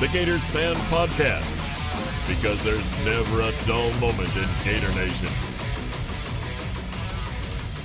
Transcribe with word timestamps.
The 0.00 0.08
Gators 0.08 0.42
Fan 0.46 0.74
Podcast. 0.88 1.46
Because 2.26 2.64
there's 2.64 3.04
never 3.04 3.42
a 3.42 3.52
dull 3.66 3.92
moment 4.00 4.34
in 4.34 4.48
Gator 4.64 4.88
Nation. 4.94 5.28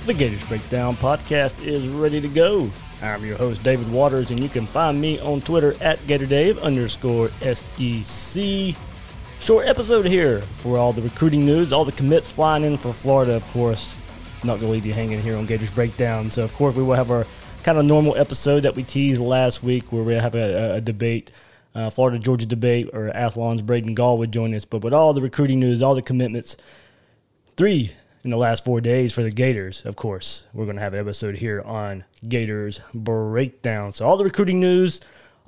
The 0.06 0.14
Gators 0.14 0.42
Breakdown 0.44 0.96
podcast 0.96 1.62
is 1.62 1.86
ready 1.88 2.22
to 2.22 2.28
go. 2.28 2.70
I'm 3.02 3.22
your 3.22 3.36
host, 3.36 3.62
David 3.62 3.92
Waters, 3.92 4.30
and 4.30 4.40
you 4.40 4.48
can 4.48 4.64
find 4.64 4.98
me 4.98 5.20
on 5.20 5.42
Twitter 5.42 5.74
at 5.82 5.98
GatorDave 6.06 6.62
underscore 6.62 7.28
SEC. 7.42 8.74
Short 9.40 9.66
episode 9.66 10.06
here 10.06 10.40
for 10.40 10.78
all 10.78 10.94
the 10.94 11.02
recruiting 11.02 11.44
news, 11.44 11.70
all 11.70 11.84
the 11.84 11.92
commits 11.92 12.30
flying 12.30 12.64
in 12.64 12.78
for 12.78 12.94
Florida, 12.94 13.34
of 13.34 13.46
course. 13.48 13.94
Not 14.42 14.58
going 14.58 14.60
to 14.60 14.68
leave 14.68 14.86
you 14.86 14.94
hanging 14.94 15.20
here 15.20 15.36
on 15.36 15.44
Gators 15.44 15.70
Breakdown. 15.70 16.30
So, 16.30 16.44
of 16.44 16.54
course, 16.54 16.74
we 16.74 16.82
will 16.82 16.94
have 16.94 17.10
our 17.10 17.26
kind 17.62 17.76
of 17.76 17.84
normal 17.84 18.16
episode 18.16 18.60
that 18.60 18.74
we 18.74 18.84
teased 18.84 19.20
last 19.20 19.62
week 19.62 19.92
where 19.92 20.02
we 20.02 20.14
have 20.14 20.34
a, 20.34 20.38
a, 20.38 20.74
a 20.76 20.80
debate, 20.80 21.30
uh, 21.76 21.90
Florida 21.90 22.18
Georgia 22.18 22.46
debate, 22.46 22.88
or 22.94 23.08
Athlon's 23.14 23.60
Braden 23.60 23.94
Gall 23.94 24.16
would 24.18 24.32
join 24.32 24.54
us. 24.54 24.64
But 24.64 24.82
with 24.82 24.94
all 24.94 25.12
the 25.12 25.20
recruiting 25.20 25.60
news, 25.60 25.82
all 25.82 25.94
the 25.94 26.00
commitments, 26.00 26.56
three 27.56 27.92
in 28.24 28.30
the 28.30 28.38
last 28.38 28.64
four 28.64 28.80
days 28.80 29.12
for 29.12 29.22
the 29.22 29.30
Gators, 29.30 29.84
of 29.84 29.94
course. 29.94 30.46
We're 30.54 30.64
going 30.64 30.76
to 30.76 30.82
have 30.82 30.94
an 30.94 31.00
episode 31.00 31.36
here 31.36 31.60
on 31.60 32.04
Gators 32.26 32.80
Breakdown. 32.94 33.92
So, 33.92 34.06
all 34.06 34.16
the 34.16 34.24
recruiting 34.24 34.58
news, 34.58 35.02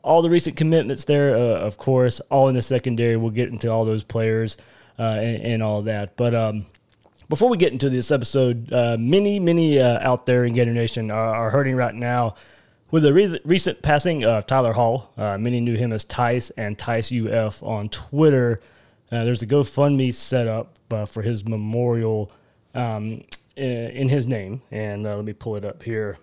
all 0.04 0.20
the 0.20 0.28
recent 0.28 0.56
commitments 0.56 1.04
there, 1.06 1.34
uh, 1.34 1.60
of 1.60 1.78
course, 1.78 2.20
all 2.30 2.48
in 2.48 2.54
the 2.54 2.62
secondary. 2.62 3.16
We'll 3.16 3.30
get 3.30 3.48
into 3.48 3.70
all 3.70 3.86
those 3.86 4.04
players 4.04 4.58
uh, 4.98 5.16
and, 5.20 5.42
and 5.42 5.62
all 5.62 5.80
that. 5.82 6.14
But 6.18 6.34
um, 6.34 6.66
before 7.30 7.48
we 7.48 7.56
get 7.56 7.72
into 7.72 7.88
this 7.88 8.10
episode, 8.10 8.70
uh, 8.70 8.98
many, 8.98 9.40
many 9.40 9.80
uh, 9.80 9.98
out 10.06 10.26
there 10.26 10.44
in 10.44 10.52
Gator 10.52 10.74
Nation 10.74 11.10
are, 11.10 11.34
are 11.34 11.50
hurting 11.50 11.74
right 11.74 11.94
now 11.94 12.34
with 12.90 13.02
the 13.02 13.12
re- 13.12 13.40
recent 13.44 13.82
passing 13.82 14.24
of 14.24 14.46
Tyler 14.46 14.72
Hall. 14.72 15.12
Uh, 15.16 15.38
many 15.38 15.60
knew 15.60 15.76
him 15.76 15.92
as 15.92 16.04
Tice 16.04 16.50
and 16.50 16.78
Tice 16.78 17.12
UF 17.12 17.62
on 17.62 17.88
Twitter. 17.88 18.60
Uh, 19.10 19.24
there's 19.24 19.42
a 19.42 19.46
GoFundMe 19.46 20.12
set 20.12 20.46
up 20.46 20.78
uh, 20.90 21.06
for 21.06 21.22
his 21.22 21.46
memorial 21.46 22.32
um, 22.74 23.24
in, 23.56 23.72
in 23.90 24.08
his 24.08 24.26
name. 24.26 24.62
And 24.70 25.06
uh, 25.06 25.16
let 25.16 25.24
me 25.24 25.32
pull 25.32 25.56
it 25.56 25.64
up 25.64 25.82
here. 25.82 26.18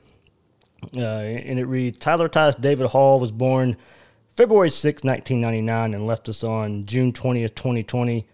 Uh, 0.96 1.00
and 1.00 1.60
it 1.60 1.66
reads 1.66 1.98
Tyler 1.98 2.28
Tice 2.30 2.56
David 2.56 2.88
Hall 2.88 3.20
was 3.20 3.32
born 3.32 3.76
February 4.32 4.70
6, 4.70 5.04
1999, 5.04 5.94
and 5.94 6.06
left 6.06 6.28
us 6.28 6.44
on 6.44 6.86
June 6.86 7.14
20th, 7.14 7.56
2020. 7.56 8.28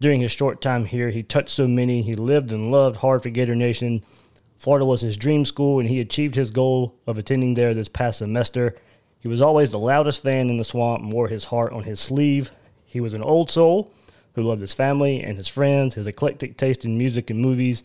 During 0.00 0.20
his 0.20 0.32
short 0.32 0.60
time 0.60 0.86
here, 0.86 1.10
he 1.10 1.22
touched 1.22 1.50
so 1.50 1.68
many. 1.68 2.02
He 2.02 2.14
lived 2.14 2.50
and 2.50 2.72
loved 2.72 2.96
hard 2.96 3.22
for 3.22 3.28
Gator 3.28 3.54
Nation. 3.54 4.02
Florida 4.62 4.84
was 4.84 5.00
his 5.00 5.16
dream 5.16 5.44
school, 5.44 5.80
and 5.80 5.88
he 5.88 5.98
achieved 5.98 6.36
his 6.36 6.52
goal 6.52 6.94
of 7.04 7.18
attending 7.18 7.54
there 7.54 7.74
this 7.74 7.88
past 7.88 8.18
semester. 8.18 8.76
He 9.18 9.26
was 9.26 9.40
always 9.40 9.70
the 9.70 9.78
loudest 9.80 10.22
fan 10.22 10.48
in 10.50 10.56
the 10.56 10.62
swamp 10.62 11.02
and 11.02 11.12
wore 11.12 11.26
his 11.26 11.46
heart 11.46 11.72
on 11.72 11.82
his 11.82 11.98
sleeve. 11.98 12.52
He 12.84 13.00
was 13.00 13.12
an 13.12 13.24
old 13.24 13.50
soul 13.50 13.90
who 14.36 14.44
loved 14.44 14.60
his 14.60 14.72
family 14.72 15.20
and 15.20 15.36
his 15.36 15.48
friends, 15.48 15.96
his 15.96 16.06
eclectic 16.06 16.56
taste 16.56 16.84
in 16.84 16.96
music 16.96 17.28
and 17.28 17.40
movies. 17.40 17.82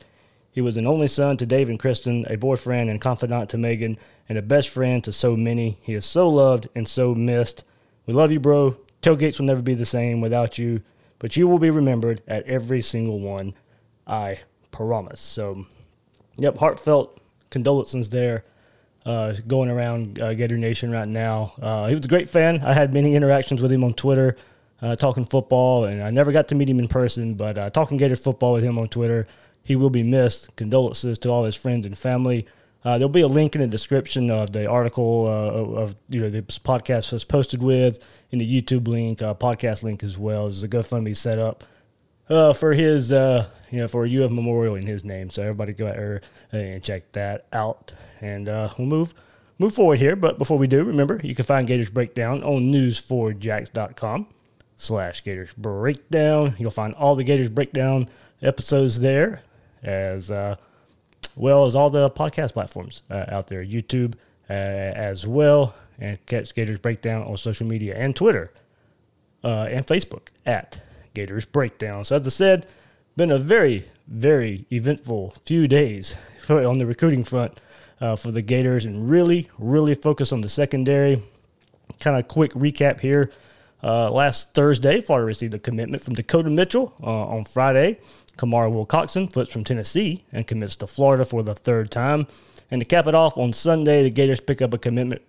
He 0.52 0.62
was 0.62 0.78
an 0.78 0.86
only 0.86 1.08
son 1.08 1.36
to 1.38 1.48
Dave 1.48 1.68
and 1.68 1.80
Kristen, 1.80 2.28
a 2.30 2.36
boyfriend 2.36 2.92
and 2.92 3.02
confidant 3.02 3.50
to 3.50 3.58
Megan, 3.58 3.98
and 4.30 4.38
a 4.38 4.44
best 4.44 4.70
friend 4.70 5.04
to 5.04 5.12
so 5.12 5.36
many. 5.36 5.80
He 5.82 5.96
is 5.96 6.06
so 6.06 6.30
loved 6.30 6.70
and 6.76 6.88
so 6.88 7.16
missed. 7.16 7.64
We 8.06 8.14
love 8.14 8.32
you, 8.32 8.40
bro. 8.40 8.78
Tailgates 9.02 9.40
will 9.40 9.48
never 9.48 9.64
be 9.64 9.74
the 9.74 9.84
same 9.84 10.22
without 10.22 10.60
you, 10.60 10.84
but 11.18 11.36
you 11.36 11.48
will 11.48 11.58
be 11.58 11.72
remembered 11.72 12.22
at 12.28 12.46
every 12.46 12.84
single 12.84 13.20
one. 13.20 13.56
I 14.06 14.42
promise. 14.70 15.22
So, 15.22 15.66
yep, 16.38 16.58
heartfelt 16.58 17.20
condolences 17.50 18.10
there 18.10 18.44
uh, 19.06 19.34
going 19.48 19.70
around 19.70 20.22
uh, 20.22 20.34
Gator 20.34 20.58
Nation 20.58 20.92
right 20.92 21.08
now. 21.08 21.54
Uh, 21.62 21.88
he 21.88 21.96
was 21.96 22.06
a 22.06 22.10
great 22.10 22.28
fan. 22.28 22.62
I 22.62 22.74
had 22.74 22.94
many 22.94 23.16
interactions 23.16 23.62
with 23.62 23.72
him 23.72 23.84
on 23.84 23.94
Twitter, 23.94 24.36
uh, 24.82 24.96
talking 24.96 25.26
football, 25.26 25.86
and 25.86 26.04
I 26.04 26.10
never 26.12 26.32
got 26.32 26.50
to 26.50 26.56
meet 26.56 26.70
him 26.70 26.80
in 26.80 26.88
person, 26.88 27.36
but 27.36 27.58
uh, 27.58 27.70
talking 27.70 27.98
Gator 27.98 28.16
football 28.18 28.54
with 28.54 28.64
him 28.64 28.78
on 28.78 28.90
Twitter. 28.90 29.28
He 29.64 29.76
will 29.76 29.90
be 29.90 30.04
missed. 30.04 30.56
Condolences 30.56 31.18
to 31.20 31.30
all 31.30 31.46
his 31.46 31.56
friends 31.56 31.86
and 31.86 31.98
family. 31.98 32.46
Uh, 32.86 32.98
there'll 32.98 33.10
be 33.10 33.22
a 33.22 33.28
link 33.28 33.56
in 33.56 33.62
the 33.62 33.68
description 33.68 34.30
of 34.30 34.54
the 34.54 34.66
article 34.66 35.28
of, 35.28 35.96
you 36.08 36.22
know 36.22 36.30
this 36.30 36.60
podcast 36.60 37.12
was 37.12 37.26
posted 37.26 37.62
with, 37.62 38.00
in 38.32 38.40
the 38.40 38.62
YouTube 38.62 38.88
link, 38.88 39.20
podcast 39.20 39.84
link 39.84 40.04
as 40.04 40.18
well. 40.18 40.44
There's 40.44 40.64
a 40.64 40.70
GoFundMe 40.70 41.18
set 41.18 41.38
up 41.38 41.66
uh, 42.30 42.54
for 42.54 42.74
his, 42.74 43.12
uh, 43.12 43.48
you 43.72 43.80
know, 43.80 43.88
for 43.88 44.06
a 44.06 44.24
UF 44.24 44.32
memorial 44.32 44.76
in 44.76 44.86
his 44.86 45.04
name. 45.04 45.30
So 45.30 45.42
everybody 45.42 45.74
go 45.74 45.88
out 45.88 45.96
there 45.96 46.22
and 46.52 46.84
check 46.84 47.12
that 47.14 47.46
out, 47.52 47.94
and 48.22 48.50
uh, 48.50 48.70
we'll 48.78 48.88
move 48.88 49.14
move 49.60 49.74
forward 49.74 50.00
here. 50.00 50.16
But 50.16 50.38
before 50.38 50.58
we 50.58 50.68
do, 50.68 50.84
remember 50.84 51.20
you 51.24 51.36
can 51.36 51.46
find 51.46 51.68
Gators 51.68 51.90
Breakdown 51.90 52.44
on 52.44 52.72
news4jax.com 52.72 54.28
slash 54.76 55.24
Gators 55.24 55.54
Breakdown. 55.58 56.56
You'll 56.58 56.72
find 56.72 56.94
all 56.96 57.16
the 57.16 57.24
Gators 57.24 57.50
Breakdown 57.50 58.10
episodes 58.42 59.00
there, 59.00 59.44
as 59.84 60.32
uh, 60.32 60.56
well 61.36 61.66
as 61.66 61.76
all 61.76 61.90
the 61.90 62.10
podcast 62.10 62.54
platforms 62.54 63.04
uh, 63.10 63.26
out 63.30 63.48
there, 63.48 63.64
YouTube 63.64 64.16
uh, 64.50 64.54
as 64.54 65.28
well, 65.28 65.76
and 66.00 66.24
catch 66.26 66.54
Gators 66.54 66.80
Breakdown 66.80 67.24
on 67.24 67.38
social 67.38 67.68
media 67.68 67.96
and 67.96 68.16
Twitter 68.16 68.52
uh, 69.44 69.68
and 69.70 69.86
Facebook 69.86 70.28
at 70.46 70.82
Gators 71.18 71.46
Breakdown. 71.46 72.04
So, 72.04 72.18
as 72.18 72.28
I 72.28 72.30
said, 72.30 72.68
been 73.16 73.32
a 73.32 73.40
very, 73.40 73.88
very 74.08 74.68
eventful 74.72 75.34
few 75.46 75.68
days 75.68 76.16
on 76.48 76.78
the 76.78 76.86
recruiting 76.86 77.24
front 77.24 77.60
uh, 78.00 78.16
for 78.16 78.30
the 78.30 78.44
Gators 78.44 78.86
and 78.86 79.10
really, 79.10 79.50
really 79.58 79.96
focus 79.96 80.32
on 80.32 80.42
the 80.42 80.48
secondary. 80.48 81.24
Kind 82.00 82.18
of 82.18 82.28
quick 82.28 82.52
recap 82.52 83.00
here. 83.00 83.32
Uh, 83.82 84.12
last 84.12 84.54
Thursday, 84.54 85.02
Florida 85.02 85.26
received 85.26 85.56
a 85.56 85.60
commitment 85.60 86.04
from 86.04 86.14
Dakota 86.14 86.52
Mitchell 86.52 86.94
uh, 87.02 87.26
on 87.26 87.46
Friday. 87.46 88.00
Kamari 88.38 88.72
Wilcoxon 88.72 89.34
flips 89.34 89.52
from 89.52 89.64
Tennessee 89.64 90.24
and 90.32 90.46
commits 90.46 90.76
to 90.76 90.86
Florida 90.86 91.26
for 91.26 91.42
the 91.42 91.56
third 91.56 91.90
time. 91.90 92.28
And 92.70 92.80
to 92.80 92.86
cap 92.86 93.08
it 93.08 93.16
off, 93.16 93.40
on 93.40 93.54
Sunday, 93.54 94.04
the 94.04 94.12
Gators 94.12 94.40
pick 94.40 94.62
up 94.62 94.76
a 94.76 94.78
commitment 94.78 95.24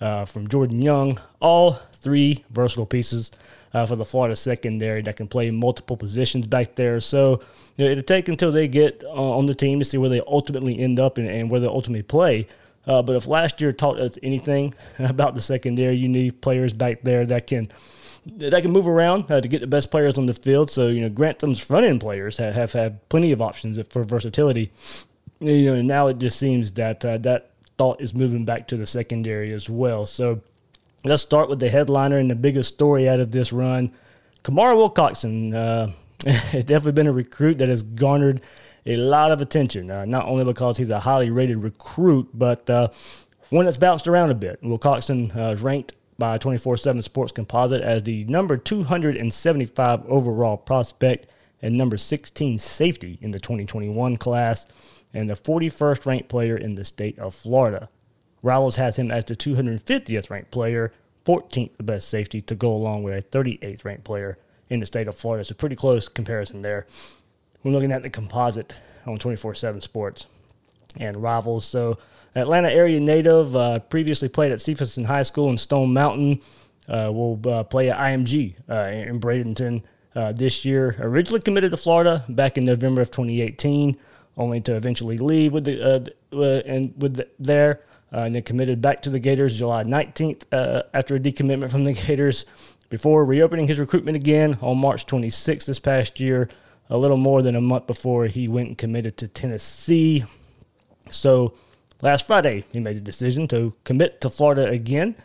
uh, 0.00 0.24
from 0.24 0.48
Jordan 0.48 0.80
Young. 0.80 1.20
All 1.38 1.74
three 1.92 2.46
versatile 2.50 2.86
pieces 2.86 3.30
uh, 3.74 3.84
for 3.84 3.96
the 3.96 4.04
Florida 4.04 4.36
secondary 4.36 5.02
that 5.02 5.16
can 5.16 5.26
play 5.26 5.50
multiple 5.50 5.96
positions 5.96 6.46
back 6.46 6.76
there. 6.76 7.00
So 7.00 7.42
you 7.76 7.84
know, 7.84 7.90
it'll 7.90 8.04
take 8.04 8.28
until 8.28 8.52
they 8.52 8.68
get 8.68 9.02
uh, 9.04 9.36
on 9.36 9.46
the 9.46 9.54
team 9.54 9.80
to 9.80 9.84
see 9.84 9.98
where 9.98 10.08
they 10.08 10.20
ultimately 10.26 10.78
end 10.78 11.00
up 11.00 11.18
and, 11.18 11.28
and 11.28 11.50
where 11.50 11.60
they 11.60 11.66
ultimately 11.66 12.02
play. 12.02 12.46
Uh, 12.86 13.02
but 13.02 13.16
if 13.16 13.26
last 13.26 13.60
year 13.60 13.72
taught 13.72 13.98
us 13.98 14.16
anything 14.22 14.74
about 14.98 15.34
the 15.34 15.42
secondary, 15.42 15.96
you 15.96 16.08
need 16.08 16.40
players 16.40 16.72
back 16.72 17.02
there 17.02 17.26
that 17.26 17.46
can 17.46 17.68
that 18.26 18.62
can 18.62 18.72
move 18.72 18.88
around 18.88 19.30
uh, 19.30 19.38
to 19.38 19.48
get 19.48 19.60
the 19.60 19.66
best 19.66 19.90
players 19.90 20.16
on 20.16 20.24
the 20.24 20.32
field. 20.32 20.70
So 20.70 20.88
you 20.88 21.00
know, 21.00 21.10
Grantham's 21.10 21.58
front 21.58 21.84
end 21.84 22.00
players 22.00 22.38
have, 22.38 22.54
have 22.54 22.72
had 22.72 23.06
plenty 23.08 23.32
of 23.32 23.42
options 23.42 23.78
for 23.88 24.04
versatility. 24.04 24.72
You 25.40 25.74
know, 25.74 25.82
now 25.82 26.06
it 26.06 26.18
just 26.18 26.38
seems 26.38 26.72
that 26.72 27.04
uh, 27.04 27.18
that 27.18 27.50
thought 27.76 28.00
is 28.00 28.14
moving 28.14 28.44
back 28.44 28.68
to 28.68 28.76
the 28.76 28.86
secondary 28.86 29.52
as 29.52 29.68
well. 29.68 30.06
So 30.06 30.40
let's 31.04 31.22
start 31.22 31.50
with 31.50 31.60
the 31.60 31.68
headliner 31.68 32.18
and 32.18 32.30
the 32.30 32.34
biggest 32.34 32.74
story 32.74 33.08
out 33.08 33.20
of 33.20 33.30
this 33.30 33.52
run. 33.52 33.92
Kamari 34.42 34.74
Wilcoxon 34.74 35.54
uh, 35.54 35.88
has 36.30 36.64
definitely 36.64 36.92
been 36.92 37.06
a 37.06 37.12
recruit 37.12 37.58
that 37.58 37.68
has 37.68 37.82
garnered 37.82 38.40
a 38.86 38.96
lot 38.96 39.30
of 39.30 39.40
attention, 39.40 39.90
uh, 39.90 40.04
not 40.04 40.26
only 40.26 40.44
because 40.44 40.76
he's 40.76 40.90
a 40.90 41.00
highly 41.00 41.30
rated 41.30 41.58
recruit, 41.58 42.28
but 42.34 42.68
uh, 42.68 42.88
one 43.50 43.66
that's 43.66 43.76
bounced 43.76 44.08
around 44.08 44.30
a 44.30 44.34
bit. 44.34 44.62
Wilcoxon 44.62 45.34
uh, 45.36 45.52
is 45.52 45.62
ranked 45.62 45.92
by 46.18 46.38
24 46.38 46.76
7 46.76 47.02
Sports 47.02 47.32
Composite 47.32 47.82
as 47.82 48.02
the 48.02 48.24
number 48.24 48.56
275 48.56 50.04
overall 50.06 50.56
prospect 50.56 51.26
and 51.60 51.76
number 51.76 51.96
16 51.96 52.58
safety 52.58 53.18
in 53.22 53.30
the 53.30 53.40
2021 53.40 54.16
class, 54.16 54.66
and 55.12 55.30
the 55.30 55.34
41st 55.34 56.06
ranked 56.06 56.28
player 56.28 56.56
in 56.56 56.74
the 56.74 56.84
state 56.84 57.18
of 57.18 57.34
Florida. 57.34 57.88
Rivals 58.44 58.76
has 58.76 58.98
him 58.98 59.10
as 59.10 59.24
the 59.24 59.34
250th 59.34 60.28
ranked 60.28 60.50
player, 60.50 60.92
14th 61.24 61.70
best 61.80 62.10
safety, 62.10 62.42
to 62.42 62.54
go 62.54 62.72
along 62.74 63.02
with 63.02 63.14
a 63.14 63.22
38th 63.22 63.86
ranked 63.86 64.04
player 64.04 64.36
in 64.68 64.80
the 64.80 64.86
state 64.86 65.08
of 65.08 65.14
Florida. 65.16 65.42
So 65.44 65.54
pretty 65.54 65.76
close 65.76 66.08
comparison 66.08 66.60
there. 66.60 66.86
we're 67.62 67.72
looking 67.72 67.90
at 67.90 68.02
the 68.02 68.10
composite 68.10 68.78
on 69.06 69.18
24 69.18 69.54
7 69.54 69.80
sports 69.80 70.26
and 71.00 71.22
rivals. 71.22 71.64
So, 71.64 71.96
Atlanta 72.36 72.70
area 72.70 73.00
native, 73.00 73.56
uh, 73.56 73.78
previously 73.78 74.28
played 74.28 74.52
at 74.52 74.60
Stephenson 74.60 75.04
High 75.04 75.22
School 75.22 75.48
in 75.48 75.56
Stone 75.56 75.94
Mountain, 75.94 76.40
uh, 76.86 77.10
will 77.10 77.40
uh, 77.48 77.64
play 77.64 77.88
at 77.88 77.98
IMG 77.98 78.56
uh, 78.68 78.74
in 78.74 79.20
Bradenton 79.20 79.82
uh, 80.14 80.32
this 80.32 80.66
year. 80.66 80.96
Originally 80.98 81.40
committed 81.40 81.70
to 81.70 81.78
Florida 81.78 82.24
back 82.28 82.58
in 82.58 82.64
November 82.66 83.00
of 83.00 83.10
2018, 83.10 83.96
only 84.36 84.60
to 84.60 84.76
eventually 84.76 85.16
leave 85.16 85.54
with 85.54 85.64
the 85.64 86.12
uh, 86.32 86.44
and 86.66 86.92
with 86.98 87.16
the, 87.16 87.28
there. 87.38 87.80
And 88.16 88.34
then 88.34 88.42
committed 88.42 88.80
back 88.80 89.00
to 89.02 89.10
the 89.10 89.18
Gators 89.18 89.58
July 89.58 89.84
19th 89.84 90.44
after 90.92 91.16
a 91.16 91.20
decommitment 91.20 91.70
from 91.70 91.84
the 91.84 91.92
Gators 91.92 92.44
before 92.90 93.24
reopening 93.24 93.66
his 93.66 93.80
recruitment 93.80 94.16
again 94.16 94.58
on 94.60 94.78
March 94.78 95.06
26th 95.06 95.66
this 95.66 95.80
past 95.80 96.20
year, 96.20 96.48
a 96.88 96.96
little 96.96 97.16
more 97.16 97.42
than 97.42 97.56
a 97.56 97.60
month 97.60 97.86
before 97.86 98.26
he 98.26 98.46
went 98.46 98.68
and 98.68 98.78
committed 98.78 99.16
to 99.16 99.26
Tennessee. 99.26 100.24
So 101.10 101.54
last 102.02 102.26
Friday, 102.26 102.64
he 102.70 102.80
made 102.80 102.96
a 102.96 103.00
decision 103.00 103.48
to 103.48 103.74
commit 103.84 104.20
to 104.20 104.28
Florida 104.28 104.68
again 104.68 105.16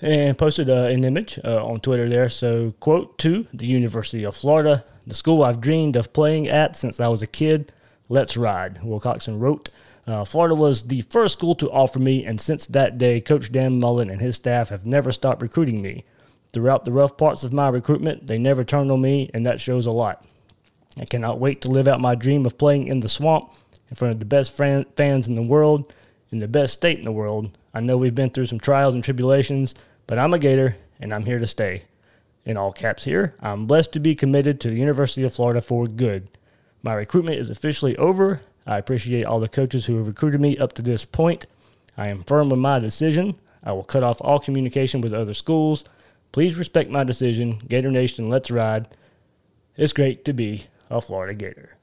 and 0.00 0.36
posted 0.36 0.68
uh, 0.68 0.84
an 0.84 1.04
image 1.04 1.38
uh, 1.44 1.64
on 1.64 1.80
Twitter 1.80 2.08
there. 2.08 2.28
So, 2.28 2.72
quote, 2.80 3.16
to 3.18 3.46
the 3.54 3.66
University 3.66 4.24
of 4.24 4.36
Florida, 4.36 4.84
the 5.06 5.14
school 5.14 5.44
I've 5.44 5.60
dreamed 5.60 5.96
of 5.96 6.12
playing 6.12 6.48
at 6.48 6.76
since 6.76 7.00
I 7.00 7.08
was 7.08 7.22
a 7.22 7.26
kid. 7.26 7.72
Let's 8.08 8.36
ride, 8.36 8.80
Wilcoxon 8.82 9.40
wrote. 9.40 9.70
Uh, 10.06 10.24
Florida 10.24 10.54
was 10.54 10.84
the 10.84 11.02
first 11.02 11.34
school 11.34 11.54
to 11.54 11.70
offer 11.70 11.98
me, 11.98 12.24
and 12.24 12.40
since 12.40 12.66
that 12.66 12.98
day, 12.98 13.20
Coach 13.20 13.52
Dan 13.52 13.78
Mullen 13.78 14.10
and 14.10 14.20
his 14.20 14.36
staff 14.36 14.68
have 14.68 14.84
never 14.84 15.12
stopped 15.12 15.42
recruiting 15.42 15.80
me. 15.80 16.04
Throughout 16.52 16.84
the 16.84 16.92
rough 16.92 17.16
parts 17.16 17.44
of 17.44 17.52
my 17.52 17.68
recruitment, 17.68 18.26
they 18.26 18.36
never 18.36 18.64
turned 18.64 18.90
on 18.90 19.00
me, 19.00 19.30
and 19.32 19.46
that 19.46 19.60
shows 19.60 19.86
a 19.86 19.92
lot. 19.92 20.26
I 21.00 21.04
cannot 21.04 21.38
wait 21.40 21.62
to 21.62 21.70
live 21.70 21.88
out 21.88 22.00
my 22.00 22.14
dream 22.14 22.44
of 22.44 22.58
playing 22.58 22.88
in 22.88 23.00
the 23.00 23.08
swamp 23.08 23.52
in 23.88 23.96
front 23.96 24.12
of 24.12 24.20
the 24.20 24.26
best 24.26 24.54
fan, 24.54 24.84
fans 24.96 25.28
in 25.28 25.34
the 25.34 25.42
world, 25.42 25.94
in 26.30 26.38
the 26.38 26.48
best 26.48 26.74
state 26.74 26.98
in 26.98 27.04
the 27.04 27.12
world. 27.12 27.56
I 27.72 27.80
know 27.80 27.96
we've 27.96 28.14
been 28.14 28.30
through 28.30 28.46
some 28.46 28.60
trials 28.60 28.94
and 28.94 29.02
tribulations, 29.02 29.74
but 30.06 30.18
I'm 30.18 30.34
a 30.34 30.38
Gator 30.38 30.76
and 31.00 31.14
I'm 31.14 31.24
here 31.24 31.38
to 31.38 31.46
stay. 31.46 31.84
In 32.44 32.56
all 32.56 32.72
caps 32.72 33.04
here, 33.04 33.34
I'm 33.40 33.66
blessed 33.66 33.92
to 33.92 34.00
be 34.00 34.14
committed 34.14 34.60
to 34.60 34.68
the 34.68 34.76
University 34.76 35.22
of 35.22 35.32
Florida 35.32 35.60
for 35.60 35.86
good. 35.86 36.28
My 36.82 36.94
recruitment 36.94 37.38
is 37.38 37.48
officially 37.48 37.96
over. 37.96 38.42
I 38.66 38.78
appreciate 38.78 39.24
all 39.24 39.40
the 39.40 39.48
coaches 39.48 39.86
who 39.86 39.96
have 39.96 40.06
recruited 40.06 40.40
me 40.40 40.58
up 40.58 40.72
to 40.74 40.82
this 40.82 41.04
point. 41.04 41.46
I 41.96 42.08
am 42.08 42.24
firm 42.24 42.48
with 42.48 42.58
my 42.58 42.78
decision. 42.78 43.36
I 43.62 43.72
will 43.72 43.84
cut 43.84 44.02
off 44.02 44.20
all 44.20 44.38
communication 44.38 45.00
with 45.00 45.12
other 45.12 45.34
schools. 45.34 45.84
Please 46.32 46.56
respect 46.56 46.90
my 46.90 47.04
decision. 47.04 47.60
Gator 47.68 47.90
Nation, 47.90 48.28
let's 48.28 48.50
ride. 48.50 48.88
It's 49.76 49.92
great 49.92 50.24
to 50.24 50.32
be 50.32 50.66
a 50.90 51.00
Florida 51.00 51.34
Gator. 51.34 51.76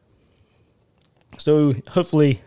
So 1.38 1.74
hopefully 1.90 2.42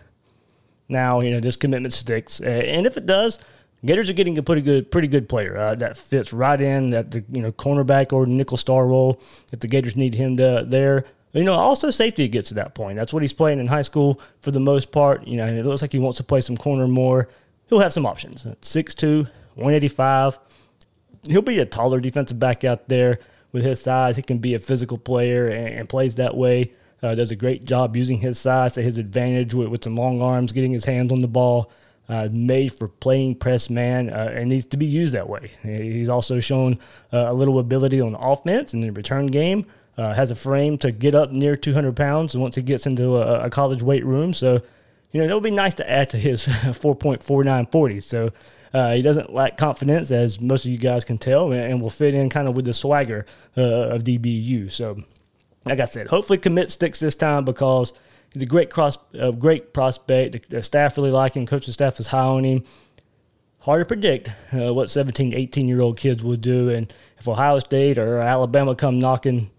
now 0.89 1.21
you 1.21 1.31
know 1.31 1.39
this 1.39 1.57
commitment 1.57 1.95
sticks, 1.95 2.41
and 2.41 2.87
if 2.87 2.97
it 2.97 3.07
does, 3.07 3.39
Gators 3.85 4.09
are 4.09 4.13
getting 4.13 4.39
a 4.39 4.43
pretty 4.43 4.63
good, 4.63 4.93
pretty 4.93 5.09
good 5.09 5.29
player 5.29 5.57
uh, 5.57 5.75
that 5.77 5.97
fits 5.97 6.33
right 6.33 6.61
in 6.61 6.91
that 6.91 7.11
the 7.11 7.25
you 7.31 7.43
know 7.43 7.51
cornerback 7.51 8.13
or 8.13 8.27
nickel 8.27 8.57
star 8.57 8.87
role. 8.87 9.21
If 9.53 9.61
the 9.61 9.67
Gators 9.67 9.97
need 9.97 10.15
him 10.15 10.37
to 10.37 10.65
there, 10.67 11.05
you 11.33 11.45
know, 11.45 11.55
also 11.55 11.91
safety 11.91 12.29
gets 12.29 12.49
to 12.49 12.55
that 12.55 12.75
point. 12.75 12.97
That's 12.97 13.13
what 13.13 13.23
he's 13.23 13.33
playing 13.33 13.59
in 13.59 13.67
high 13.67 13.83
school 13.83 14.21
for 14.41 14.51
the 14.51 14.61
most 14.61 14.93
part. 14.93 15.27
You 15.27 15.39
know, 15.39 15.47
it 15.47 15.65
looks 15.65 15.83
like 15.83 15.93
he 15.93 15.99
wants 15.99 16.19
to 16.19 16.25
play 16.25 16.41
some 16.41 16.57
corner 16.57 16.87
more. 16.87 17.29
He'll 17.69 17.81
have 17.81 17.93
some 17.93 18.05
options. 18.05 18.45
6'2", 18.45 19.25
185. 19.55 20.39
He'll 21.29 21.41
be 21.41 21.59
a 21.61 21.65
taller 21.65 22.01
defensive 22.01 22.39
back 22.39 22.65
out 22.65 22.89
there 22.89 23.19
with 23.53 23.65
his 23.65 23.81
size. 23.81 24.17
He 24.17 24.23
can 24.23 24.39
be 24.39 24.55
a 24.55 24.59
physical 24.59 24.99
player 24.99 25.49
and, 25.49 25.69
and 25.69 25.89
plays 25.89 26.17
that 26.17 26.37
way. 26.37 26.73
Uh, 27.03 27.15
does 27.15 27.31
a 27.31 27.37
great 27.37 27.65
job 27.65 27.97
using 27.97 28.19
his 28.19 28.39
size 28.39 28.75
to 28.75 28.83
his 28.83 28.99
advantage 28.99 29.55
with, 29.55 29.69
with 29.69 29.83
some 29.83 29.97
long 29.97 30.21
arms, 30.23 30.53
getting 30.53 30.73
his 30.73 30.85
hands 30.85 31.13
on 31.13 31.21
the 31.21 31.29
ball. 31.29 31.71
Uh, 32.09 32.29
made 32.31 32.75
for 32.75 32.89
playing 32.89 33.35
press 33.35 33.71
man 33.71 34.11
uh, 34.11 34.31
and 34.35 34.49
needs 34.49 34.67
to 34.67 34.77
be 34.77 34.85
used 34.85 35.15
that 35.15 35.29
way. 35.29 35.51
He's 35.63 36.09
also 36.09 36.41
shown 36.41 36.75
uh, 37.13 37.27
a 37.29 37.33
little 37.33 37.59
ability 37.59 38.01
on 38.01 38.17
offense 38.17 38.75
and 38.75 38.83
in 38.83 38.89
the 38.89 38.93
return 38.93 39.29
game. 39.29 39.65
Uh, 39.97 40.15
has 40.15 40.31
a 40.31 40.35
frame 40.35 40.79
to 40.79 40.91
get 40.91 41.15
up 41.15 41.33
near 41.33 41.55
200 41.55 41.95
pounds 41.95 42.35
once 42.35 42.57
he 42.57 42.63
gets 42.63 42.87
into 42.87 43.19
a, 43.19 43.45
a 43.45 43.51
college 43.51 43.83
weight 43.83 44.05
room. 44.07 44.33
So, 44.33 44.63
you 45.11 45.21
know, 45.21 45.29
it 45.29 45.35
would 45.35 45.43
be 45.43 45.51
nice 45.51 45.75
to 45.75 45.91
add 45.91 46.09
to 46.11 46.17
his 46.17 46.47
4.4940. 46.47 48.03
So, 48.03 48.31
uh, 48.73 48.95
he 48.95 49.03
doesn't 49.03 49.33
lack 49.33 49.59
confidence, 49.59 50.11
as 50.11 50.41
most 50.41 50.65
of 50.65 50.71
you 50.71 50.79
guys 50.79 51.05
can 51.05 51.19
tell, 51.19 51.53
and, 51.53 51.83
will 51.83 51.91
fit 51.91 52.15
in 52.15 52.31
kind 52.31 52.49
of 52.49 52.57
with 52.57 52.65
the 52.65 52.73
swagger 52.73 53.27
uh, 53.57 53.63
of 53.91 54.05
DBU. 54.05 54.71
So, 54.71 55.03
like 55.65 55.79
I 55.79 55.85
said, 55.85 56.07
hopefully 56.07 56.39
commit 56.39 56.71
sticks 56.71 56.99
this 56.99 57.15
time 57.15 57.45
because 57.45 57.93
he's 58.33 58.43
a 58.43 58.47
great 58.47 58.71
cross, 58.71 58.97
great 59.39 59.75
prospect. 59.75 60.33
The, 60.33 60.57
the 60.57 60.63
staff 60.63 60.97
really 60.97 61.11
like 61.11 61.35
him. 61.35 61.47
Coaching 61.47 61.73
staff 61.73 62.01
is 62.01 62.07
high 62.07 62.25
on 62.25 62.45
him. 62.45 62.65
Hard 63.61 63.83
to 63.83 63.85
predict 63.85 64.31
uh, 64.53 64.73
what 64.75 64.91
17, 64.91 65.35
18 65.35 65.69
year 65.69 65.81
old 65.81 65.99
kids 65.99 66.25
will 66.25 66.37
do, 66.37 66.71
and 66.71 66.93
if 67.19 67.29
Ohio 67.29 67.59
State 67.61 67.99
or 67.99 68.19
Alabama 68.19 68.75
come 68.75 68.99
knocking, 68.99 69.51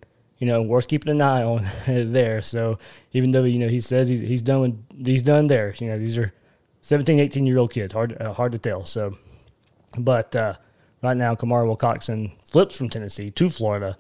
you 0.44 0.50
know, 0.50 0.62
worth 0.62 0.90
keeping 0.90 1.10
an 1.10 1.22
eye 1.22 1.42
on 1.42 1.66
there. 1.88 2.42
So 2.42 2.78
even 3.13 3.31
though 3.31 3.45
you 3.45 3.60
know 3.60 3.69
he 3.69 3.80
says 3.80 4.10
he's, 4.10 4.19
he's 4.19 4.42
done 4.42 4.60
with, 4.60 5.06
he's 5.06 5.24
done 5.24 5.48
there, 5.48 5.74
you 5.80 5.88
know 5.88 5.98
these 5.98 6.18
are 6.18 6.34
17, 6.81 7.18
18 7.18 7.48
year 7.48 7.60
old 7.60 7.72
kids. 7.72 7.94
Hard 7.94 8.22
uh, 8.22 8.34
hard 8.34 8.51
to 8.51 8.57
tell. 8.57 8.84
So, 8.84 9.16
but 9.98 10.36
uh, 10.36 10.56
right 11.01 11.16
now 11.16 11.34
Kamari 11.34 11.66
Wilcoxon 11.66 12.34
flips 12.45 12.78
from 12.78 12.90
Tennessee 12.90 13.30
to 13.30 13.50
Florida 13.50 13.98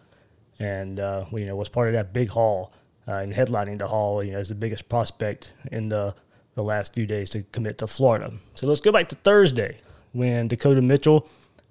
and 0.59 0.99
uh, 0.99 1.23
you 1.31 1.45
know 1.45 1.55
was 1.55 1.69
part 1.69 1.87
of 1.87 1.93
that 1.93 2.11
big 2.11 2.27
haul 2.27 2.73
uh, 3.07 3.13
and 3.13 3.31
headlining 3.31 3.79
the 3.79 3.87
haul. 3.87 4.21
You 4.21 4.33
know, 4.33 4.39
as 4.39 4.49
the 4.49 4.55
biggest 4.55 4.89
prospect 4.89 5.53
in 5.71 5.87
the 5.87 6.13
the 6.55 6.63
last 6.63 6.93
few 6.93 7.05
days 7.05 7.29
to 7.29 7.43
commit 7.53 7.77
to 7.77 7.87
Florida. 7.87 8.33
So 8.53 8.67
let's 8.67 8.81
go 8.81 8.91
back 8.91 9.07
to 9.09 9.15
Thursday 9.15 9.77
when 10.11 10.49
Dakota 10.49 10.81
Mitchell 10.81 11.29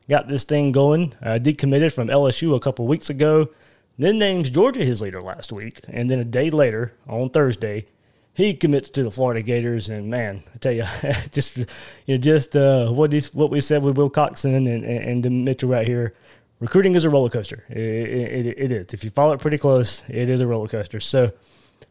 got 0.08 0.28
this 0.28 0.44
thing 0.44 0.72
going. 0.72 1.12
Uh, 1.22 1.38
decommitted 1.38 1.94
from 1.94 2.08
LSU 2.08 2.56
a 2.56 2.60
couple 2.60 2.86
weeks 2.86 3.10
ago, 3.10 3.50
then 3.98 4.18
names 4.18 4.50
Georgia 4.50 4.84
his 4.84 5.00
leader 5.00 5.20
last 5.20 5.52
week, 5.52 5.80
and 5.88 6.10
then 6.10 6.18
a 6.18 6.24
day 6.24 6.50
later 6.50 6.94
on 7.08 7.30
Thursday. 7.30 7.86
He 8.34 8.54
commits 8.54 8.88
to 8.90 9.04
the 9.04 9.10
Florida 9.10 9.42
Gators, 9.42 9.90
and 9.90 10.08
man, 10.08 10.42
I 10.54 10.58
tell 10.58 10.72
you, 10.72 10.84
just 11.32 11.58
you 11.58 11.66
know, 12.08 12.16
just 12.16 12.56
uh, 12.56 12.90
what 12.90 13.12
what 13.34 13.50
we 13.50 13.60
said 13.60 13.82
with 13.82 13.96
Wilcoxon 13.96 14.56
and, 14.56 14.66
and, 14.66 15.26
and 15.26 15.44
Mitchell 15.44 15.68
right 15.68 15.86
here 15.86 16.14
recruiting 16.62 16.94
is 16.94 17.02
a 17.04 17.10
roller 17.10 17.28
coaster. 17.28 17.64
It, 17.68 17.76
it, 17.76 18.46
it 18.56 18.70
is. 18.70 18.94
If 18.94 19.02
you 19.02 19.10
follow 19.10 19.32
it 19.32 19.40
pretty 19.40 19.58
close, 19.58 20.04
it 20.08 20.28
is 20.28 20.40
a 20.40 20.46
roller 20.46 20.68
coaster. 20.68 21.00
So 21.00 21.32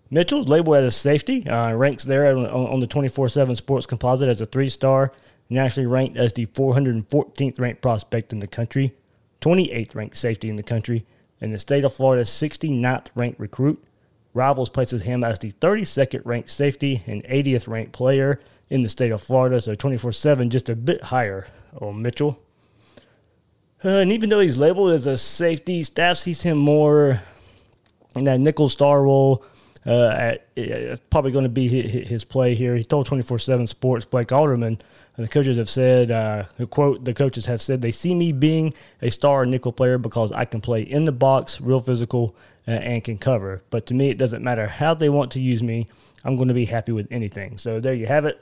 Mitchell's 0.09 0.47
labeled 0.47 0.77
as 0.77 0.85
a 0.85 0.91
safety, 0.91 1.45
uh, 1.47 1.73
ranks 1.73 2.05
there 2.05 2.35
on, 2.35 2.45
on 2.47 2.79
the 2.79 2.87
24 2.87 3.27
7 3.27 3.53
sports 3.53 3.85
composite 3.85 4.29
as 4.29 4.39
a 4.39 4.45
three 4.45 4.69
star, 4.69 5.11
nationally 5.49 5.87
ranked 5.87 6.17
as 6.17 6.31
the 6.33 6.45
414th 6.47 7.59
ranked 7.59 7.81
prospect 7.81 8.31
in 8.31 8.39
the 8.39 8.47
country, 8.47 8.95
28th 9.41 9.93
ranked 9.93 10.17
safety 10.17 10.49
in 10.49 10.55
the 10.55 10.63
country, 10.63 11.05
and 11.41 11.53
the 11.53 11.59
state 11.59 11.83
of 11.83 11.93
Florida's 11.93 12.29
69th 12.29 13.07
ranked 13.15 13.39
recruit. 13.39 13.83
Rivals 14.33 14.69
places 14.69 15.03
him 15.03 15.23
as 15.23 15.39
the 15.39 15.51
32nd 15.51 16.21
ranked 16.23 16.49
safety 16.49 17.03
and 17.05 17.23
80th 17.25 17.67
ranked 17.67 17.91
player 17.91 18.39
in 18.69 18.81
the 18.81 18.87
state 18.87 19.11
of 19.11 19.21
Florida, 19.21 19.59
so 19.59 19.75
24 19.75 20.13
7, 20.13 20.49
just 20.49 20.69
a 20.69 20.75
bit 20.75 21.03
higher 21.05 21.47
on 21.81 22.01
Mitchell. 22.01 22.39
Uh, 23.83 23.89
and 23.89 24.11
even 24.11 24.29
though 24.29 24.39
he's 24.39 24.59
labeled 24.59 24.91
as 24.91 25.07
a 25.07 25.17
safety, 25.17 25.83
staff 25.83 26.15
sees 26.15 26.43
him 26.43 26.57
more 26.57 27.21
in 28.15 28.23
that 28.25 28.39
nickel 28.39 28.69
star 28.69 29.03
role. 29.03 29.43
Uh, 29.83 30.33
it's 30.55 31.01
probably 31.09 31.31
going 31.31 31.43
to 31.43 31.49
be 31.49 31.67
his, 31.67 32.23
play 32.23 32.53
here. 32.53 32.75
He 32.75 32.83
told 32.83 33.07
24 33.07 33.39
7 33.39 33.65
Sports, 33.65 34.05
Blake 34.05 34.31
Alderman, 34.31 34.77
and 35.17 35.25
the 35.25 35.27
coaches 35.27 35.57
have 35.57 35.69
said, 35.69 36.11
uh, 36.11 36.43
quote, 36.69 37.03
the 37.03 37.15
coaches 37.15 37.47
have 37.47 37.61
said, 37.61 37.81
they 37.81 37.91
see 37.91 38.13
me 38.13 38.31
being 38.31 38.75
a 39.01 39.09
star 39.09 39.45
nickel 39.45 39.71
player 39.71 39.97
because 39.97 40.31
I 40.31 40.45
can 40.45 40.61
play 40.61 40.83
in 40.83 41.05
the 41.05 41.11
box, 41.11 41.59
real 41.59 41.79
physical, 41.79 42.35
uh, 42.67 42.71
and 42.71 43.03
can 43.03 43.17
cover. 43.17 43.63
But 43.71 43.87
to 43.87 43.95
me, 43.95 44.09
it 44.09 44.19
doesn't 44.19 44.43
matter 44.43 44.67
how 44.67 44.93
they 44.93 45.09
want 45.09 45.31
to 45.31 45.41
use 45.41 45.63
me. 45.63 45.87
I'm 46.23 46.35
going 46.35 46.49
to 46.49 46.53
be 46.53 46.65
happy 46.65 46.91
with 46.91 47.07
anything. 47.09 47.57
So 47.57 47.79
there 47.79 47.95
you 47.95 48.05
have 48.05 48.25
it. 48.25 48.39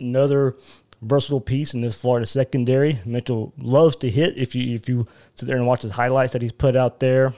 Another 0.00 0.56
versatile 1.02 1.40
piece 1.40 1.74
in 1.74 1.82
this 1.82 2.00
Florida 2.00 2.26
secondary. 2.26 2.98
Mitchell 3.04 3.52
loves 3.58 3.96
to 3.96 4.10
hit. 4.10 4.36
If 4.36 4.54
you 4.54 4.74
if 4.74 4.88
you 4.88 5.06
sit 5.34 5.46
there 5.46 5.56
and 5.56 5.66
watch 5.66 5.82
his 5.82 5.92
highlights 5.92 6.32
that 6.32 6.42
he's 6.42 6.52
put 6.52 6.76
out 6.76 7.00
there, 7.00 7.34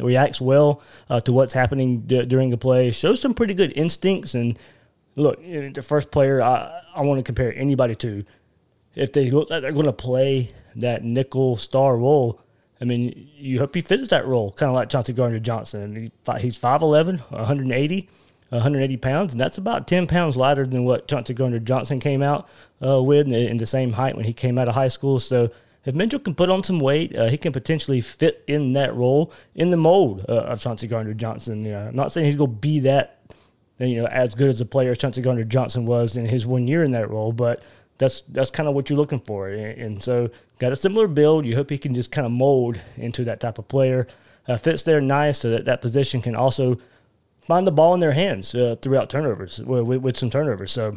reacts 0.00 0.40
well 0.40 0.82
uh, 1.10 1.20
to 1.20 1.32
what's 1.32 1.52
happening 1.52 2.00
d- 2.00 2.24
during 2.24 2.50
the 2.50 2.56
play. 2.56 2.90
Shows 2.90 3.20
some 3.20 3.34
pretty 3.34 3.54
good 3.54 3.72
instincts. 3.76 4.34
And 4.34 4.58
look, 5.16 5.42
the 5.42 5.82
first 5.82 6.10
player 6.10 6.42
I, 6.42 6.80
I 6.94 7.02
want 7.02 7.18
to 7.18 7.24
compare 7.24 7.54
anybody 7.54 7.94
to, 7.96 8.24
if 8.94 9.12
they 9.12 9.30
look 9.30 9.50
like 9.50 9.62
they're 9.62 9.72
going 9.72 9.86
to 9.86 9.92
play 9.92 10.50
that 10.76 11.04
nickel 11.04 11.56
star 11.56 11.96
role. 11.96 12.40
I 12.80 12.84
mean, 12.84 13.28
you 13.36 13.60
hope 13.60 13.74
he 13.74 13.80
fits 13.80 14.08
that 14.08 14.26
role, 14.26 14.52
kind 14.52 14.68
of 14.68 14.74
like 14.74 14.88
Chauncey 14.88 15.12
Gardner 15.12 15.38
Johnson. 15.38 16.10
He's 16.40 16.58
5'11, 16.58 17.20
180. 17.30 18.08
180 18.50 18.96
pounds, 18.98 19.32
and 19.32 19.40
that's 19.40 19.56
about 19.56 19.88
10 19.88 20.06
pounds 20.06 20.36
lighter 20.36 20.66
than 20.66 20.84
what 20.84 21.08
Chauncey 21.08 21.32
Gardner 21.32 21.58
Johnson 21.58 21.98
came 21.98 22.22
out 22.22 22.46
uh, 22.86 23.02
with, 23.02 23.32
in 23.32 23.56
the 23.56 23.64
same 23.64 23.94
height 23.94 24.14
when 24.14 24.26
he 24.26 24.34
came 24.34 24.58
out 24.58 24.68
of 24.68 24.74
high 24.74 24.88
school. 24.88 25.18
So 25.18 25.50
if 25.84 25.94
Mitchell 25.94 26.20
can 26.20 26.34
put 26.34 26.48
on 26.48 26.62
some 26.62 26.78
weight, 26.78 27.16
uh, 27.16 27.28
he 27.28 27.36
can 27.36 27.52
potentially 27.52 28.00
fit 28.00 28.44
in 28.46 28.72
that 28.74 28.94
role 28.94 29.32
in 29.54 29.70
the 29.70 29.76
mold 29.76 30.24
uh, 30.28 30.32
of 30.32 30.60
Chauncey 30.60 30.86
Gardner 30.86 31.14
Johnson. 31.14 31.66
I'm 31.72 31.94
not 31.94 32.12
saying 32.12 32.26
he's 32.26 32.36
going 32.36 32.50
to 32.50 32.56
be 32.56 32.80
that, 32.80 33.20
you 33.78 33.96
know, 33.96 34.06
as 34.06 34.34
good 34.34 34.48
as 34.48 34.60
a 34.60 34.66
player 34.66 34.92
as 34.92 34.98
Chauncey 34.98 35.22
Gardner 35.22 35.44
Johnson 35.44 35.84
was 35.84 36.16
in 36.16 36.26
his 36.26 36.46
one 36.46 36.68
year 36.68 36.84
in 36.84 36.92
that 36.92 37.10
role, 37.10 37.32
but 37.32 37.64
that's 37.98 38.22
that's 38.28 38.50
kind 38.50 38.68
of 38.68 38.74
what 38.74 38.88
you're 38.88 38.98
looking 38.98 39.20
for. 39.20 39.48
And, 39.48 39.80
and, 39.80 40.02
so, 40.02 40.30
got 40.58 40.72
a 40.72 40.76
similar 40.76 41.08
build. 41.08 41.44
You 41.46 41.56
hope 41.56 41.70
he 41.70 41.78
can 41.78 41.94
just 41.94 42.10
kind 42.10 42.26
of 42.26 42.32
mold 42.32 42.80
into 42.96 43.24
that 43.24 43.40
type 43.40 43.58
of 43.58 43.68
player. 43.68 44.06
Uh, 44.48 44.56
fits 44.56 44.82
there 44.82 45.00
nice 45.00 45.38
so 45.38 45.50
that 45.50 45.64
that 45.66 45.80
position 45.80 46.20
can 46.20 46.34
also 46.34 46.78
find 47.42 47.66
the 47.66 47.72
ball 47.72 47.94
in 47.94 48.00
their 48.00 48.12
hands 48.12 48.54
uh, 48.54 48.76
throughout 48.80 49.10
turnovers 49.10 49.60
with, 49.60 50.02
with, 50.02 50.16
some 50.16 50.30
turnovers. 50.30 50.72
So 50.72 50.96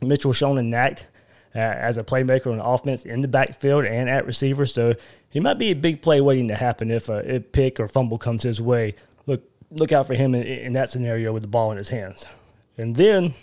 Mitchell 0.00 0.32
shown 0.32 0.58
a 0.58 0.62
knack 0.62 1.06
uh, 1.54 1.58
as 1.58 1.96
a 1.96 2.02
playmaker 2.02 2.52
on 2.52 2.60
offense 2.60 3.04
in 3.04 3.20
the 3.20 3.28
backfield 3.28 3.84
and 3.84 4.08
at 4.08 4.26
receiver. 4.26 4.66
So 4.66 4.94
he 5.28 5.40
might 5.40 5.58
be 5.58 5.70
a 5.70 5.74
big 5.74 6.02
play 6.02 6.20
waiting 6.20 6.48
to 6.48 6.56
happen 6.56 6.90
if 6.90 7.08
a, 7.08 7.40
pick 7.40 7.78
or 7.78 7.88
fumble 7.88 8.18
comes 8.18 8.42
his 8.42 8.60
way. 8.60 8.94
Look 9.26 9.42
look 9.70 9.92
out 9.92 10.06
for 10.06 10.14
him 10.14 10.34
in, 10.34 10.42
in 10.42 10.72
that 10.74 10.88
scenario 10.90 11.32
with 11.32 11.42
the 11.42 11.48
ball 11.48 11.70
in 11.70 11.78
his 11.78 11.88
hands. 11.88 12.24
And 12.76 12.96
then 12.96 13.34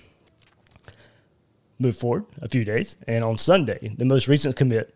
move 1.80 1.98
forward 1.98 2.26
a 2.42 2.48
few 2.48 2.64
days. 2.64 2.96
And 3.08 3.24
on 3.24 3.38
Sunday, 3.38 3.94
the 3.98 4.06
most 4.06 4.28
recent 4.28 4.56
commit, 4.56 4.94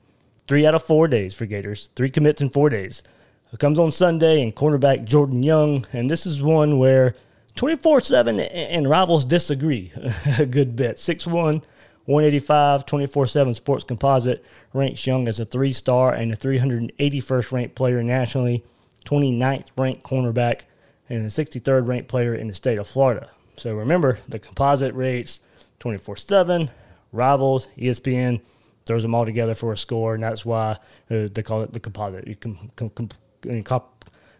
three 0.48 0.65
out 0.65 0.75
of 0.75 0.84
four 0.84 1.07
days 1.07 1.36
for 1.36 1.45
Gators, 1.45 1.89
three 1.95 2.10
commits 2.10 2.41
in 2.41 2.50
four 2.50 2.69
days. 2.69 3.03
It 3.51 3.60
comes 3.60 3.79
on 3.79 3.91
Sunday 3.91 4.41
and 4.41 4.55
cornerback 4.55 5.05
Jordan 5.05 5.41
Young. 5.41 5.86
And 5.93 6.10
this 6.10 6.25
is 6.25 6.43
one 6.43 6.77
where 6.77 7.15
24 7.55 8.01
7 8.01 8.39
and 8.39 8.89
rivals 8.89 9.25
disagree 9.25 9.91
a 10.38 10.45
good 10.45 10.75
bit. 10.75 11.00
6 11.00 11.27
1, 11.27 11.63
185, 12.05 12.85
24 12.85 13.27
7 13.27 13.53
Sports 13.53 13.83
Composite 13.83 14.45
ranks 14.74 15.05
Young 15.07 15.27
as 15.27 15.39
a 15.39 15.45
three 15.45 15.71
star 15.71 16.13
and 16.13 16.31
a 16.31 16.35
381st 16.35 17.51
ranked 17.51 17.75
player 17.75 18.03
nationally, 18.03 18.63
29th 19.05 19.67
ranked 19.77 20.03
cornerback, 20.03 20.62
and 21.09 21.25
a 21.25 21.29
63rd 21.29 21.88
ranked 21.88 22.07
player 22.07 22.35
in 22.35 22.47
the 22.47 22.53
state 22.53 22.77
of 22.77 22.88
Florida. 22.88 23.29
So 23.57 23.74
remember, 23.74 24.19
the 24.27 24.39
composite 24.39 24.93
rates 24.93 25.39
24 25.79 26.17
7, 26.17 26.69
rivals, 27.12 27.67
ESPN 27.77 28.41
throws 28.85 29.01
them 29.01 29.15
all 29.15 29.25
together 29.25 29.55
for 29.55 29.74
a 29.74 29.77
score, 29.77 30.13
and 30.13 30.24
that's 30.24 30.45
why 30.45 30.77
uh, 31.09 31.27
they 31.31 31.41
call 31.41 31.63
it 31.63 31.74
the 31.74 31.79
composite. 31.79 32.27
You 32.27 32.35
com- 32.35 32.69
com- 32.75 33.09
com- 33.63 33.81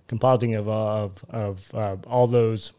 compositing 0.07 0.55
of, 0.55 0.69
uh, 0.69 1.03
of, 1.03 1.25
of 1.29 1.75
uh, 1.75 1.98
all 2.07 2.27
those 2.27 2.74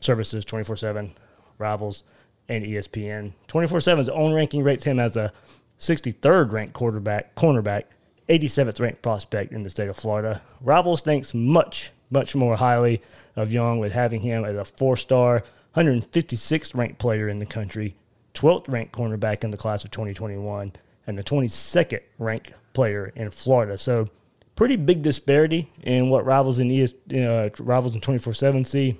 services 0.00 0.44
24 0.44 0.76
7, 0.76 1.12
Rivals, 1.58 2.02
and 2.48 2.64
ESPN. 2.64 3.32
24 3.46 3.78
7's 3.80 4.08
own 4.08 4.32
ranking 4.32 4.62
rates 4.62 4.84
him 4.84 4.98
as 4.98 5.16
a 5.16 5.32
63rd 5.78 6.52
ranked 6.52 6.74
quarterback, 6.74 7.34
cornerback, 7.34 7.84
87th 8.28 8.80
ranked 8.80 9.02
prospect 9.02 9.52
in 9.52 9.62
the 9.62 9.70
state 9.70 9.88
of 9.88 9.96
Florida. 9.96 10.40
Rivals 10.60 11.00
thinks 11.00 11.34
much, 11.34 11.90
much 12.10 12.34
more 12.34 12.56
highly 12.56 13.02
of 13.36 13.52
Young 13.52 13.78
with 13.78 13.92
having 13.92 14.20
him 14.20 14.44
as 14.44 14.56
a 14.56 14.64
four 14.64 14.96
star, 14.96 15.42
156th 15.76 16.74
ranked 16.74 16.98
player 16.98 17.28
in 17.28 17.38
the 17.38 17.46
country, 17.46 17.96
12th 18.34 18.68
ranked 18.68 18.92
cornerback 18.92 19.44
in 19.44 19.50
the 19.50 19.56
class 19.56 19.84
of 19.84 19.90
2021, 19.90 20.72
and 21.06 21.18
the 21.18 21.24
22nd 21.24 22.00
ranked 22.18 22.52
player 22.72 23.12
in 23.16 23.30
Florida. 23.30 23.76
So, 23.76 24.06
pretty 24.54 24.76
big 24.76 25.02
disparity 25.02 25.70
in 25.82 26.10
what 26.10 26.24
rivals 26.24 26.58
in 26.58 26.70
ES, 26.70 26.94
uh, 27.14 27.48
rivals 27.58 27.94
in 27.94 28.00
24 28.00 28.34
7 28.34 28.64
see 28.64 28.96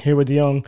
here 0.00 0.16
with 0.16 0.28
Young. 0.28 0.66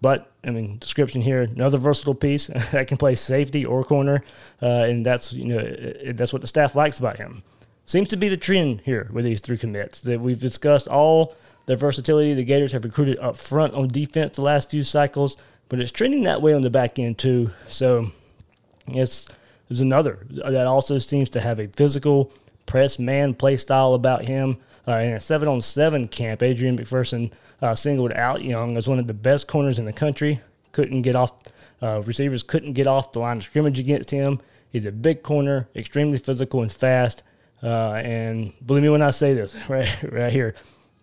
But 0.00 0.30
I 0.44 0.50
mean, 0.50 0.78
description 0.78 1.22
here, 1.22 1.42
another 1.42 1.78
versatile 1.78 2.14
piece 2.14 2.46
that 2.72 2.88
can 2.88 2.96
play 2.96 3.14
safety 3.14 3.64
or 3.64 3.82
corner, 3.82 4.22
uh, 4.62 4.86
and 4.88 5.04
that's 5.04 5.32
you 5.32 5.44
know 5.46 6.12
that's 6.12 6.32
what 6.32 6.42
the 6.42 6.48
staff 6.48 6.74
likes 6.74 6.98
about 6.98 7.16
him. 7.16 7.42
Seems 7.86 8.08
to 8.08 8.16
be 8.16 8.28
the 8.28 8.36
trend 8.36 8.82
here 8.84 9.08
with 9.12 9.24
these 9.24 9.40
three 9.40 9.56
commits 9.56 10.00
that 10.02 10.20
we've 10.20 10.40
discussed 10.40 10.88
all 10.88 11.36
the 11.66 11.76
versatility 11.76 12.34
the 12.34 12.44
Gators 12.44 12.72
have 12.72 12.84
recruited 12.84 13.18
up 13.20 13.36
front 13.36 13.74
on 13.74 13.88
defense 13.88 14.36
the 14.36 14.42
last 14.42 14.70
few 14.70 14.82
cycles, 14.82 15.36
but 15.68 15.78
it's 15.78 15.92
trending 15.92 16.24
that 16.24 16.42
way 16.42 16.52
on 16.52 16.62
the 16.62 16.70
back 16.70 16.98
end 16.98 17.18
too. 17.18 17.52
So 17.68 18.10
it's 18.88 19.28
there's 19.68 19.80
another 19.80 20.26
that 20.30 20.66
also 20.66 20.98
seems 20.98 21.28
to 21.30 21.40
have 21.40 21.58
a 21.58 21.68
physical 21.68 22.32
press 22.66 22.98
man 22.98 23.34
play 23.34 23.56
style 23.56 23.94
about 23.94 24.24
him. 24.24 24.58
Uh, 24.88 24.98
in 24.98 25.14
a 25.14 25.20
seven 25.20 25.48
on 25.48 25.60
seven 25.60 26.06
camp, 26.06 26.42
Adrian 26.42 26.78
McPherson 26.78 27.32
uh, 27.60 27.74
singled 27.74 28.12
out 28.12 28.42
Young 28.42 28.76
as 28.76 28.86
one 28.86 28.98
of 28.98 29.06
the 29.06 29.14
best 29.14 29.48
corners 29.48 29.78
in 29.78 29.84
the 29.84 29.92
country. 29.92 30.40
Couldn't 30.72 31.02
get 31.02 31.16
off, 31.16 31.32
uh, 31.82 32.02
receivers 32.04 32.42
couldn't 32.42 32.74
get 32.74 32.86
off 32.86 33.12
the 33.12 33.18
line 33.18 33.38
of 33.38 33.42
scrimmage 33.44 33.80
against 33.80 34.10
him. 34.10 34.40
He's 34.70 34.86
a 34.86 34.92
big 34.92 35.22
corner, 35.22 35.68
extremely 35.74 36.18
physical 36.18 36.62
and 36.62 36.70
fast. 36.70 37.22
Uh, 37.62 37.94
and 37.94 38.52
believe 38.64 38.82
me 38.82 38.88
when 38.88 39.02
I 39.02 39.10
say 39.10 39.34
this, 39.34 39.56
right, 39.68 39.88
right 40.12 40.32
here, 40.32 40.54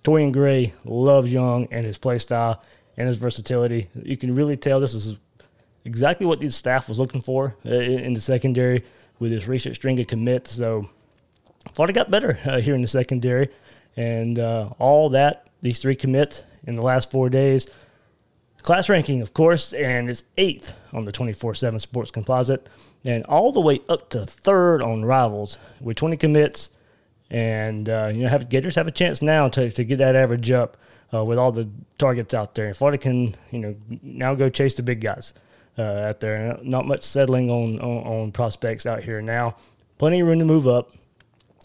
Torrian 0.03 0.31
Gray 0.31 0.73
loves 0.85 1.31
Young 1.31 1.67
and 1.71 1.85
his 1.85 1.97
play 1.97 2.19
style 2.19 2.63
and 2.95 3.07
his 3.07 3.17
versatility. 3.17 3.89
You 4.01 4.15
can 4.17 4.35
really 4.35 4.55
tell 4.55 4.79
this 4.79 4.93
is 4.93 5.17
exactly 5.85 6.25
what 6.25 6.39
the 6.39 6.49
staff 6.49 6.87
was 6.87 6.99
looking 6.99 7.21
for 7.21 7.55
uh, 7.65 7.69
in 7.69 8.13
the 8.13 8.21
secondary 8.21 8.85
with 9.19 9.31
this 9.31 9.47
recent 9.47 9.75
string 9.75 9.99
of 9.99 10.07
commits. 10.07 10.51
So 10.51 10.89
Florida 11.71 11.93
got 11.93 12.11
better 12.11 12.37
uh, 12.45 12.59
here 12.59 12.75
in 12.75 12.81
the 12.81 12.87
secondary, 12.87 13.49
and 13.95 14.37
uh, 14.37 14.69
all 14.79 15.09
that 15.09 15.47
these 15.63 15.79
three 15.79 15.95
commits 15.95 16.43
in 16.65 16.75
the 16.75 16.81
last 16.81 17.09
four 17.09 17.29
days. 17.29 17.67
Class 18.61 18.87
ranking, 18.89 19.21
of 19.21 19.33
course, 19.33 19.73
and 19.73 20.09
is 20.09 20.23
eighth 20.37 20.75
on 20.93 21.05
the 21.05 21.11
24 21.11 21.55
7 21.55 21.79
sports 21.79 22.11
composite, 22.11 22.67
and 23.03 23.25
all 23.25 23.51
the 23.51 23.59
way 23.59 23.79
up 23.89 24.09
to 24.11 24.25
third 24.25 24.81
on 24.81 25.03
rivals 25.03 25.57
with 25.81 25.97
20 25.97 26.17
commits. 26.17 26.69
And, 27.29 27.89
uh, 27.89 28.11
you 28.13 28.23
know, 28.23 28.29
have 28.29 28.47
Gators 28.47 28.75
have 28.75 28.87
a 28.87 28.91
chance 28.91 29.21
now 29.21 29.49
to, 29.49 29.71
to 29.71 29.83
get 29.83 29.97
that 29.97 30.15
average 30.15 30.51
up 30.51 30.77
uh, 31.13 31.25
with 31.25 31.39
all 31.39 31.51
the 31.51 31.67
targets 31.97 32.33
out 32.33 32.53
there. 32.53 32.67
And 32.67 32.77
Florida 32.77 32.97
can, 32.97 33.35
you 33.49 33.59
know, 33.59 33.75
now 34.03 34.35
go 34.35 34.49
chase 34.49 34.75
the 34.75 34.83
big 34.83 35.01
guys 35.01 35.33
uh, 35.77 35.81
out 35.81 36.19
there. 36.19 36.59
Not 36.61 36.85
much 36.85 37.01
settling 37.01 37.49
on, 37.49 37.79
on, 37.79 38.03
on 38.05 38.31
prospects 38.31 38.85
out 38.85 39.03
here 39.03 39.21
now. 39.21 39.55
Plenty 39.97 40.19
of 40.19 40.27
room 40.27 40.39
to 40.39 40.45
move 40.45 40.67
up. 40.67 40.91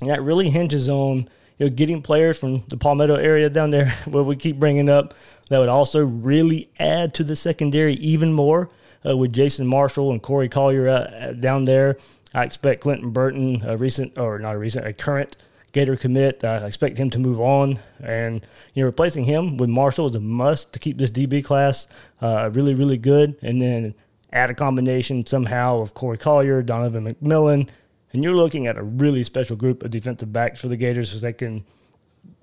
And 0.01 0.11
that 0.11 0.23
really 0.23 0.51
hinges 0.51 0.89
on 0.89 1.29
you 1.59 1.67
know, 1.67 1.71
getting 1.71 2.03
players 2.03 2.39
from 2.39 2.63
the 2.69 2.77
Palmetto 2.77 3.17
area 3.17 3.51
down 3.51 3.71
there, 3.71 3.91
where 4.07 4.23
we 4.23 4.37
keep 4.37 4.59
bringing 4.59 4.89
up, 4.89 5.15
that 5.49 5.59
would 5.59 5.69
also 5.69 6.05
really 6.05 6.71
add 6.79 7.15
to 7.15 7.25
the 7.25 7.37
secondary 7.37 7.95
even 7.95 8.33
more 8.33 8.71
uh, 9.09 9.17
with 9.17 9.33
Jason 9.33 9.67
Marshall 9.67 10.13
and 10.13 10.23
Corey 10.23 10.49
Collier 10.49 10.89
uh, 10.89 11.33
down 11.33 11.65
there. 11.65 11.97
I 12.35 12.45
expect 12.45 12.83
Clinton 12.83 13.11
Burton, 13.11 13.63
a 13.65 13.77
recent 13.77 14.19
or 14.19 14.39
not 14.39 14.55
a 14.55 14.59
recent, 14.59 14.87
a 14.87 14.93
current 14.93 15.37
Gator 15.73 15.97
commit. 15.97 16.45
I 16.45 16.59
expect 16.67 16.99
him 16.99 17.11
to 17.11 17.19
move 17.19 17.41
on, 17.41 17.79
and 18.03 18.47
you 18.75 18.83
know, 18.83 18.87
replacing 18.87 19.25
him 19.25 19.57
with 19.57 19.69
Marshall 19.69 20.09
is 20.09 20.15
a 20.15 20.21
must 20.21 20.73
to 20.73 20.79
keep 20.79 20.99
this 20.99 21.11
DB 21.11 21.45
class 21.45 21.87
uh, 22.21 22.51
really, 22.53 22.75
really 22.75 22.99
good. 22.99 23.37
And 23.43 23.61
then 23.61 23.95
add 24.33 24.51
a 24.51 24.55
combination 24.55 25.27
somehow 25.27 25.81
of 25.81 25.95
Corey 25.95 26.19
Collier, 26.19 26.63
Donovan 26.63 27.15
McMillon, 27.15 27.69
and 28.13 28.25
you're 28.25 28.35
looking 28.35 28.67
at 28.67 28.77
a 28.77 28.83
really 28.83 29.23
special 29.25 29.57
group 29.57 29.83
of 29.83 29.91
defensive 29.91 30.33
backs 30.33 30.61
for 30.61 30.69
the 30.69 30.77
Gators 30.77 31.11
because 31.11 31.23
they 31.23 31.33
can 31.33 31.65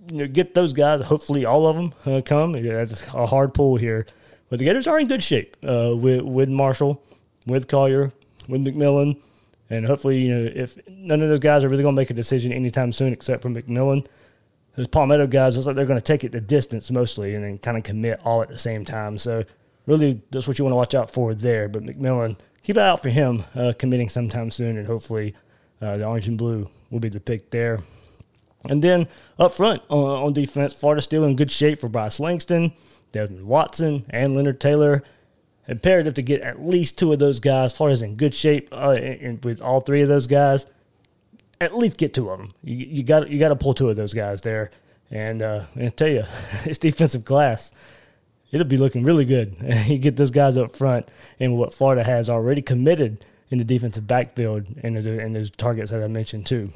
you 0.10 0.17
know, 0.17 0.27
get 0.27 0.53
those 0.53 0.74
guys. 0.74 1.01
Hopefully, 1.01 1.45
all 1.45 1.67
of 1.67 1.75
them 1.75 1.93
uh, 2.05 2.22
come. 2.22 2.53
That's 2.53 3.07
a 3.07 3.25
hard 3.25 3.53
pull 3.53 3.77
here, 3.77 4.05
but 4.50 4.60
the 4.60 4.65
Gators 4.65 4.88
are 4.88 5.00
in 5.00 5.07
good 5.07 5.24
shape 5.24 5.57
uh, 5.63 5.95
with 5.95 6.22
with 6.22 6.50
Marshall, 6.50 7.01
with 7.45 7.67
Collier, 7.67 8.12
with 8.48 8.63
McMillon, 8.65 9.19
and 9.69 9.86
hopefully, 9.86 10.19
you 10.19 10.34
know, 10.34 10.51
if 10.53 10.77
none 10.88 11.22
of 11.22 11.29
those 11.29 11.39
guys 11.39 11.63
are 11.63 11.69
really 11.69 11.84
going 11.84 11.95
to 11.95 12.01
make 12.01 12.12
a 12.12 12.15
decision 12.15 12.51
anytime 12.51 12.91
soon, 12.91 13.12
except 13.13 13.41
for 13.41 13.50
McMillon, 13.50 14.05
those 14.75 14.88
Palmetto 14.88 15.25
guys 15.27 15.55
looks 15.55 15.65
like 15.65 15.75
they're 15.75 15.86
going 15.86 16.00
to 16.00 16.03
take 16.03 16.24
it 16.24 16.31
the 16.31 16.41
distance 16.41 16.91
mostly, 16.91 17.34
and 17.34 17.43
then 17.43 17.57
kind 17.57 17.77
of 17.77 17.84
commit 17.84 18.22
all 18.24 18.41
at 18.41 18.50
the 18.50 18.57
same 18.57 18.86
time. 18.86 19.17
So, 19.17 19.43
really, 19.88 20.22
that's 20.31 20.48
what 20.48 20.60
you 20.60 20.65
want 20.65 20.74
to 20.74 20.77
watch 20.77 20.93
out 20.93 21.10
for 21.10 21.34
there. 21.34 21.67
But 21.67 21.84
McMillon, 21.84 22.38
keep 22.62 22.77
it 22.77 22.84
out 22.84 23.01
for 23.01 23.10
him 23.10 23.43
uh, 23.55 23.74
committing 23.77 24.10
sometime 24.10 24.51
soon, 24.51 24.77
and 24.77 24.86
hopefully 24.86 25.34
uh, 25.82 25.98
the 25.98 26.05
orange 26.05 26.27
and 26.27 26.38
blue 26.38 26.70
will 26.89 27.00
be 27.00 27.10
the 27.10 27.20
pick 27.20 27.50
there. 27.50 27.82
And 28.70 28.82
then 28.82 29.08
up 29.38 29.51
front 29.51 29.84
on, 29.89 30.25
on 30.25 30.34
defense, 30.34 30.74
Florida 30.74 31.01
still 31.01 31.24
in 31.25 31.36
good 31.36 31.51
shape 31.51 31.79
for 31.79 31.89
Bryce 31.89 32.20
Langston, 32.20 32.74
Devin 33.12 33.46
Watson, 33.46 34.05
and 34.10 34.36
Leonard 34.36 34.60
Taylor. 34.60 35.03
Imperative 35.67 36.13
to 36.13 36.22
get 36.22 36.41
at 36.41 36.63
least 36.63 36.98
two 36.98 37.12
of 37.12 37.20
those 37.20 37.39
guys. 37.39 37.75
Florida's 37.75 38.03
in 38.03 38.15
good 38.15 38.36
shape 38.36 38.70
uh, 38.72 38.96
with 39.44 39.62
all 39.62 39.82
three 39.82 40.01
of 40.01 40.08
those 40.08 40.27
guys. 40.27 40.67
At 41.60 41.75
least 41.75 41.98
get 41.98 42.13
two 42.13 42.29
of 42.29 42.38
them. 42.39 42.51
You, 42.63 43.01
got 43.03 43.29
you 43.29 43.39
got 43.39 43.50
to 43.50 43.55
pull 43.55 43.74
two 43.74 43.89
of 43.89 43.96
those 43.96 44.13
guys 44.13 44.41
there. 44.41 44.70
And 45.10 45.41
uh, 45.41 45.63
I 45.75 45.89
tell 45.89 46.08
you, 46.08 46.24
it's 46.65 46.77
defensive 46.77 47.25
class. 47.25 47.72
It'll 48.51 48.67
be 48.67 48.77
looking 48.77 49.03
really 49.03 49.25
good. 49.25 49.55
you 49.88 49.98
get 49.98 50.17
those 50.17 50.32
guys 50.32 50.55
up 50.55 50.75
front, 50.75 51.10
and 51.39 51.58
what 51.58 51.74
Florida 51.74 52.03
has 52.03 52.29
already 52.29 52.62
committed 52.62 53.25
in 53.50 53.58
the 53.58 53.64
defensive 53.64 54.08
backfield 54.08 54.66
and, 54.84 54.96
the, 54.96 55.20
and 55.20 55.36
those 55.36 55.50
targets 55.52 55.92
that 55.92 56.04
I 56.04 56.08
mentioned 56.08 56.46
too. 56.46 56.72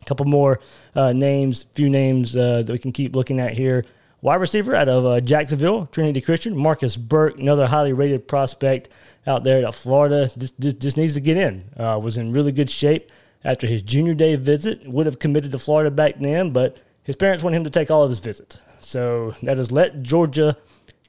A 0.00 0.04
couple 0.04 0.26
more 0.26 0.60
uh, 0.94 1.12
names, 1.12 1.64
few 1.74 1.88
names 1.88 2.34
uh, 2.34 2.62
that 2.62 2.72
we 2.72 2.78
can 2.78 2.92
keep 2.92 3.14
looking 3.14 3.38
at 3.38 3.52
here. 3.52 3.84
Wide 4.20 4.36
receiver 4.36 4.74
out 4.74 4.88
of 4.88 5.04
uh, 5.04 5.20
Jacksonville, 5.20 5.86
Trinity 5.86 6.20
Christian, 6.20 6.56
Marcus 6.56 6.96
Burke, 6.96 7.38
another 7.38 7.66
highly 7.66 7.92
rated 7.92 8.28
prospect 8.28 8.88
out 9.26 9.42
there 9.42 9.66
at 9.66 9.74
Florida. 9.74 10.30
Just, 10.38 10.58
just, 10.60 10.78
just 10.78 10.96
needs 10.96 11.14
to 11.14 11.20
get 11.20 11.36
in. 11.36 11.64
Uh, 11.76 11.98
was 12.02 12.16
in 12.16 12.32
really 12.32 12.52
good 12.52 12.70
shape 12.70 13.10
after 13.44 13.66
his 13.66 13.82
junior 13.82 14.14
day 14.14 14.36
visit. 14.36 14.86
Would 14.86 15.06
have 15.06 15.18
committed 15.18 15.50
to 15.52 15.58
Florida 15.58 15.90
back 15.90 16.18
then, 16.20 16.50
but 16.50 16.80
his 17.02 17.16
parents 17.16 17.42
want 17.42 17.56
him 17.56 17.64
to 17.64 17.70
take 17.70 17.90
all 17.90 18.04
of 18.04 18.10
his 18.10 18.20
visits. 18.20 18.60
So 18.80 19.34
that 19.42 19.58
has 19.58 19.72
let 19.72 20.02
Georgia 20.02 20.56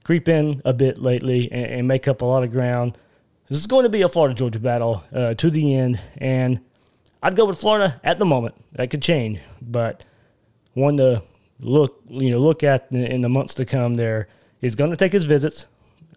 creep 0.04 0.28
in 0.28 0.62
a 0.66 0.74
bit 0.74 0.98
lately 0.98 1.52
and, 1.52 1.66
and 1.66 1.88
make 1.88 2.08
up 2.08 2.22
a 2.22 2.26
lot 2.26 2.44
of 2.44 2.52
ground. 2.52 2.98
This 3.50 3.60
is 3.60 3.68
going 3.68 3.84
to 3.84 3.90
be 3.90 4.02
a 4.02 4.10
Florida 4.10 4.34
Georgia 4.34 4.60
battle 4.60 5.04
uh, 5.14 5.34
to 5.34 5.50
the 5.50 5.76
end, 5.76 6.00
and 6.18 6.62
I'd 7.22 7.36
go 7.36 7.46
with 7.46 7.60
Florida 7.60 8.00
at 8.04 8.18
the 8.18 8.26
moment. 8.26 8.56
That 8.72 8.90
could 8.90 9.02
change, 9.02 9.40
but 9.62 10.06
one 10.74 10.98
to 10.98 11.22
look 11.60 12.02
you 12.10 12.32
know 12.32 12.40
look 12.40 12.64
at 12.64 12.88
in, 12.92 13.22
the 13.22 13.30
months 13.30 13.54
to 13.56 13.66
come. 13.66 13.96
There 13.96 14.28
is 14.62 14.76
going 14.76 14.92
to 14.92 14.98
take 14.98 15.12
his 15.12 15.26
visits, 15.26 15.66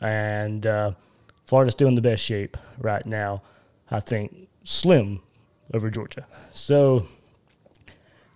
and 0.01 0.67
uh, 0.67 0.93
Florida's 1.47 1.73
still 1.73 1.89
in 1.89 1.97
the 1.97 2.01
best 2.01 2.25
shape 2.25 2.57
right 2.79 3.05
now. 3.05 3.43
I 3.91 4.01
think 4.01 4.49
slim 4.63 5.21
over 5.75 5.91
Georgia. 5.91 6.27
So 6.53 7.07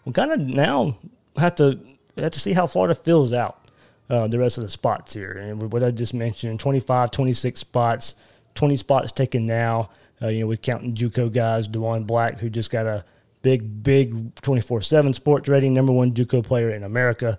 we 0.05 0.13
kind 0.13 0.33
of 0.33 0.41
now 0.41 0.97
have 1.37 1.55
to 1.57 1.79
have 2.17 2.33
to 2.33 2.41
see 2.41 2.55
how 2.55 2.67
Florida 2.67 2.95
fills 2.95 3.33
out 3.33 3.69
uh, 4.09 4.27
the 4.27 4.39
rest 4.39 4.59
of 4.59 4.65
the 4.65 4.71
spots 4.71 5.15
here. 5.15 5.33
And 5.33 5.73
what 5.73 5.85
I 5.85 5.91
just 5.91 6.13
mentioned 6.13 6.61
25, 6.61 7.11
26 7.11 7.61
spots, 7.61 8.15
20 8.55 8.77
spots 8.77 9.13
taken 9.13 9.47
now. 9.47 9.91
Uh, 10.23 10.29
you 10.29 10.41
know, 10.41 10.47
we're 10.47 10.57
counting 10.57 10.95
Juco 10.95 11.33
guys, 11.33 11.69
Dewan 11.69 12.05
Black, 12.05 12.39
who 12.39 12.51
just 12.51 12.71
got 12.71 12.87
a 12.87 13.05
big, 13.43 13.83
big 13.83 14.35
24 14.37 14.83
7 14.83 15.15
sports 15.15 15.49
rating, 15.49 15.73
number 15.75 15.93
one 15.93 16.13
Juco 16.13 16.45
player 16.45 16.71
in 16.71 16.85
America, 16.85 17.39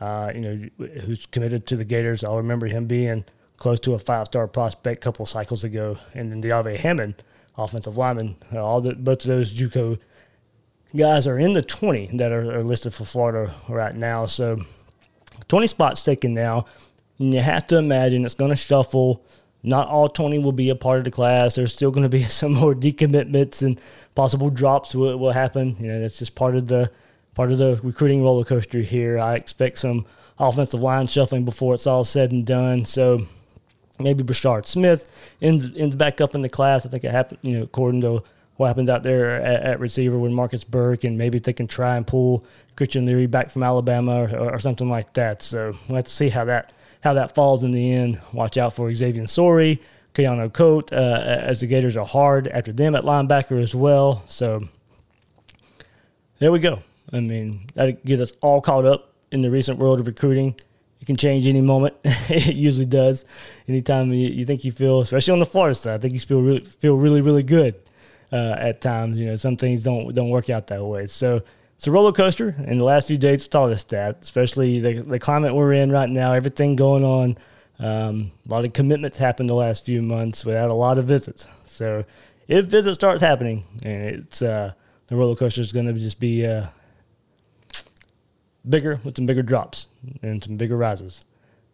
uh, 0.00 0.32
you 0.34 0.40
know, 0.40 0.86
who's 1.02 1.26
committed 1.26 1.66
to 1.66 1.76
the 1.76 1.84
Gators. 1.84 2.24
I'll 2.24 2.38
remember 2.38 2.66
him 2.66 2.86
being 2.86 3.24
close 3.56 3.78
to 3.80 3.94
a 3.94 3.98
five 3.98 4.26
star 4.26 4.48
prospect 4.48 5.02
a 5.02 5.04
couple 5.04 5.26
cycles 5.26 5.64
ago. 5.64 5.98
And 6.14 6.30
then 6.30 6.40
Deave 6.40 6.80
Hammond, 6.80 7.22
offensive 7.56 7.96
lineman, 7.96 8.36
uh, 8.52 8.64
all 8.64 8.80
the, 8.80 8.94
both 8.94 9.22
of 9.22 9.28
those 9.28 9.54
Juco 9.54 9.98
guys 10.96 11.26
are 11.26 11.38
in 11.38 11.52
the 11.52 11.62
20 11.62 12.16
that 12.16 12.32
are, 12.32 12.58
are 12.58 12.64
listed 12.64 12.92
for 12.92 13.04
Florida 13.04 13.54
right 13.68 13.94
now. 13.94 14.26
So 14.26 14.58
20 15.48 15.66
spots 15.66 16.02
taken 16.02 16.34
now. 16.34 16.66
And 17.18 17.32
you 17.32 17.40
have 17.40 17.66
to 17.68 17.78
imagine 17.78 18.24
it's 18.24 18.34
going 18.34 18.50
to 18.50 18.56
shuffle. 18.56 19.24
Not 19.62 19.88
all 19.88 20.08
20 20.08 20.38
will 20.40 20.52
be 20.52 20.70
a 20.70 20.74
part 20.74 20.98
of 20.98 21.04
the 21.04 21.10
class. 21.10 21.54
There's 21.54 21.72
still 21.72 21.90
going 21.90 22.02
to 22.02 22.08
be 22.08 22.22
some 22.24 22.52
more 22.54 22.74
decommitments 22.74 23.62
and 23.62 23.80
possible 24.14 24.50
drops 24.50 24.94
will, 24.94 25.16
will 25.18 25.32
happen. 25.32 25.76
You 25.78 25.88
know, 25.88 26.00
that's 26.00 26.18
just 26.18 26.34
part 26.34 26.56
of 26.56 26.68
the 26.68 26.90
part 27.34 27.50
of 27.50 27.58
the 27.58 27.80
recruiting 27.82 28.22
roller 28.22 28.44
coaster 28.44 28.80
here. 28.80 29.18
I 29.18 29.36
expect 29.36 29.78
some 29.78 30.04
offensive 30.38 30.80
line 30.80 31.06
shuffling 31.06 31.44
before 31.44 31.74
it's 31.74 31.86
all 31.86 32.04
said 32.04 32.32
and 32.32 32.44
done. 32.44 32.84
So 32.84 33.26
maybe 33.98 34.24
Brashard 34.24 34.66
Smith 34.66 35.08
ends 35.40 35.68
ends 35.76 35.96
back 35.96 36.20
up 36.20 36.34
in 36.34 36.42
the 36.42 36.48
class. 36.48 36.84
I 36.84 36.88
think 36.88 37.04
it 37.04 37.10
happened, 37.10 37.38
you 37.42 37.58
know, 37.58 37.62
according 37.64 38.00
to 38.02 38.22
what 38.56 38.68
happens 38.68 38.90
out 38.90 39.02
there 39.02 39.40
at, 39.40 39.62
at, 39.62 39.80
receiver 39.80 40.18
with 40.18 40.30
Marcus 40.30 40.62
Burke, 40.62 41.04
and 41.04 41.16
maybe 41.16 41.38
they 41.38 41.54
can 41.54 41.66
try 41.66 41.96
and 41.96 42.06
pull 42.06 42.44
Christian 42.76 43.06
Leary 43.06 43.26
back 43.26 43.50
from 43.50 43.62
Alabama 43.62 44.24
or, 44.24 44.52
or, 44.52 44.58
something 44.58 44.90
like 44.90 45.14
that. 45.14 45.42
So 45.42 45.74
we'll 45.88 45.96
have 45.96 46.04
to 46.04 46.10
see 46.10 46.28
how 46.28 46.44
that 46.44 46.72
how 47.02 47.14
that 47.14 47.34
falls 47.34 47.64
in 47.64 47.72
the 47.72 47.92
end. 47.92 48.20
Watch 48.32 48.56
out 48.56 48.74
for 48.74 48.92
Xavier 48.94 49.26
Sorey, 49.26 49.80
Keanu 50.14 50.50
Koht, 50.50 50.92
uh, 50.92 50.96
as 50.96 51.60
the 51.60 51.66
Gators 51.66 51.96
are 51.96 52.06
hard 52.06 52.48
after 52.48 52.72
them 52.72 52.94
at 52.94 53.04
linebacker 53.04 53.60
as 53.60 53.74
well. 53.74 54.24
So 54.28 54.62
there 56.38 56.52
we 56.52 56.58
go. 56.58 56.82
I 57.12 57.20
mean, 57.20 57.66
that 57.74 58.04
get 58.04 58.20
us 58.20 58.32
all 58.40 58.60
caught 58.60 58.84
up 58.84 59.12
in 59.30 59.42
the 59.42 59.50
recent 59.50 59.78
world 59.78 60.00
of 60.00 60.06
recruiting. 60.06 60.54
It 61.00 61.06
can 61.06 61.16
change 61.16 61.46
any 61.46 61.60
moment. 61.60 61.96
it 62.04 62.54
usually 62.54 62.86
does. 62.86 63.24
Anytime 63.66 64.12
you, 64.12 64.28
you, 64.28 64.44
think 64.44 64.64
you 64.64 64.70
feel, 64.70 65.00
especially 65.00 65.32
on 65.32 65.40
the 65.40 65.46
Florida 65.46 65.74
side, 65.74 65.94
I 65.94 65.98
think 65.98 66.14
you 66.14 66.20
feel 66.20 66.40
really, 66.40 66.64
feel 66.64 66.96
really, 66.96 67.20
really 67.20 67.42
good 67.42 67.74
uh, 68.30 68.54
at 68.58 68.80
times. 68.80 69.18
You 69.18 69.26
know, 69.26 69.36
some 69.36 69.56
things 69.56 69.82
don't 69.82 70.14
don't 70.14 70.30
work 70.30 70.48
out 70.48 70.68
that 70.68 70.84
way. 70.84 71.06
So 71.06 71.42
it's 71.82 71.88
a 71.88 71.90
roller 71.90 72.12
coaster, 72.12 72.54
and 72.64 72.78
the 72.78 72.84
last 72.84 73.08
few 73.08 73.18
days 73.18 73.48
taught 73.48 73.70
us 73.70 73.82
that, 73.82 74.18
especially 74.22 74.78
the 74.78 75.02
the 75.02 75.18
climate 75.18 75.52
we're 75.52 75.72
in 75.72 75.90
right 75.90 76.08
now. 76.08 76.32
Everything 76.32 76.76
going 76.76 77.02
on. 77.02 77.36
Um, 77.80 78.30
a 78.46 78.52
lot 78.52 78.64
of 78.64 78.72
commitments 78.72 79.18
happened 79.18 79.50
the 79.50 79.54
last 79.54 79.84
few 79.84 80.00
months 80.00 80.44
without 80.44 80.70
a 80.70 80.74
lot 80.74 80.96
of 80.96 81.06
visits. 81.06 81.48
So 81.64 82.04
if 82.46 82.66
visits 82.66 82.94
starts 82.94 83.20
happening, 83.20 83.64
and 83.84 84.00
it's 84.04 84.42
uh, 84.42 84.74
the 85.08 85.16
roller 85.16 85.34
coaster 85.34 85.60
is 85.60 85.72
going 85.72 85.86
to 85.86 85.92
just 85.94 86.20
be 86.20 86.46
uh, 86.46 86.66
bigger 88.68 89.00
with 89.02 89.16
some 89.16 89.26
bigger 89.26 89.42
drops 89.42 89.88
and 90.22 90.40
some 90.40 90.56
bigger 90.56 90.76
rises. 90.76 91.24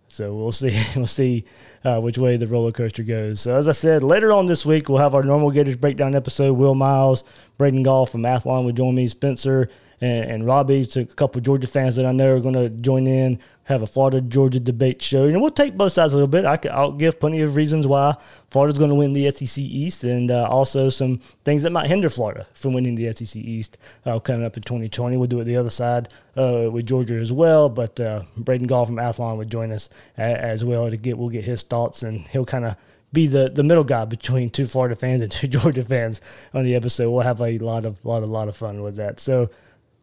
So 0.08 0.34
we'll 0.34 0.52
see. 0.52 0.74
We'll 0.96 1.06
see 1.06 1.44
uh, 1.84 2.00
which 2.00 2.16
way 2.16 2.38
the 2.38 2.46
roller 2.46 2.72
coaster 2.72 3.02
goes. 3.02 3.42
So 3.42 3.58
as 3.58 3.68
I 3.68 3.72
said, 3.72 4.02
later 4.02 4.32
on 4.32 4.46
this 4.46 4.64
week 4.64 4.88
we'll 4.88 5.02
have 5.02 5.14
our 5.14 5.22
normal 5.22 5.50
Gators 5.50 5.76
breakdown 5.76 6.14
episode. 6.14 6.54
Will 6.54 6.74
Miles, 6.74 7.24
Braden 7.58 7.82
Gall 7.82 8.06
from 8.06 8.22
Athlon 8.22 8.64
will 8.64 8.72
join 8.72 8.94
me. 8.94 9.06
Spencer 9.06 9.68
and, 10.00 10.30
and 10.30 10.46
Robbie, 10.46 10.88
a 10.96 11.04
couple 11.04 11.40
Georgia 11.40 11.66
fans 11.66 11.96
that 11.96 12.06
I 12.06 12.12
know 12.12 12.34
are 12.34 12.40
going 12.40 12.54
to 12.54 12.68
join 12.68 13.06
in 13.06 13.38
have 13.68 13.82
a 13.82 13.86
Florida 13.86 14.22
Georgia 14.22 14.58
debate 14.58 15.02
show. 15.02 15.24
And 15.24 15.42
we'll 15.42 15.50
take 15.50 15.76
both 15.76 15.92
sides 15.92 16.14
a 16.14 16.16
little 16.16 16.26
bit. 16.26 16.46
I 16.46 16.80
will 16.80 16.92
give 16.92 17.20
plenty 17.20 17.42
of 17.42 17.54
reasons 17.54 17.86
why 17.86 18.16
Florida's 18.50 18.78
going 18.78 18.88
to 18.88 18.96
win 18.96 19.12
the 19.12 19.30
SEC 19.30 19.58
East 19.58 20.04
and 20.04 20.30
uh, 20.30 20.48
also 20.48 20.88
some 20.88 21.18
things 21.44 21.64
that 21.64 21.70
might 21.70 21.86
hinder 21.86 22.08
Florida 22.08 22.46
from 22.54 22.72
winning 22.72 22.94
the 22.94 23.12
SEC 23.12 23.36
East 23.36 23.76
uh, 24.06 24.18
coming 24.20 24.44
up 24.44 24.56
in 24.56 24.62
2020. 24.62 25.18
We'll 25.18 25.26
do 25.26 25.40
it 25.40 25.44
the 25.44 25.58
other 25.58 25.68
side 25.68 26.08
uh, 26.34 26.70
with 26.72 26.86
Georgia 26.86 27.16
as 27.16 27.30
well. 27.30 27.68
But 27.68 28.00
uh, 28.00 28.22
Braden 28.38 28.66
Gall 28.66 28.86
from 28.86 28.96
Athlon 28.96 29.36
would 29.36 29.50
join 29.50 29.70
us 29.70 29.90
as 30.16 30.64
well 30.64 30.88
to 30.88 30.96
get 30.96 31.18
we'll 31.18 31.28
get 31.28 31.44
his 31.44 31.62
thoughts 31.62 32.02
and 32.02 32.20
he'll 32.28 32.46
kind 32.46 32.64
of 32.64 32.74
be 33.12 33.26
the, 33.26 33.50
the 33.50 33.64
middle 33.64 33.84
guy 33.84 34.06
between 34.06 34.48
two 34.48 34.64
Florida 34.64 34.94
fans 34.94 35.20
and 35.20 35.30
two 35.30 35.46
Georgia 35.58 35.82
fans 35.82 36.22
on 36.54 36.64
the 36.64 36.74
episode. 36.74 37.10
We'll 37.10 37.22
have 37.22 37.42
a 37.42 37.58
lot 37.58 37.84
of 37.84 38.02
lot 38.02 38.22
of 38.22 38.30
lot 38.30 38.48
of 38.48 38.56
fun 38.56 38.82
with 38.82 38.96
that. 38.96 39.20
So 39.20 39.50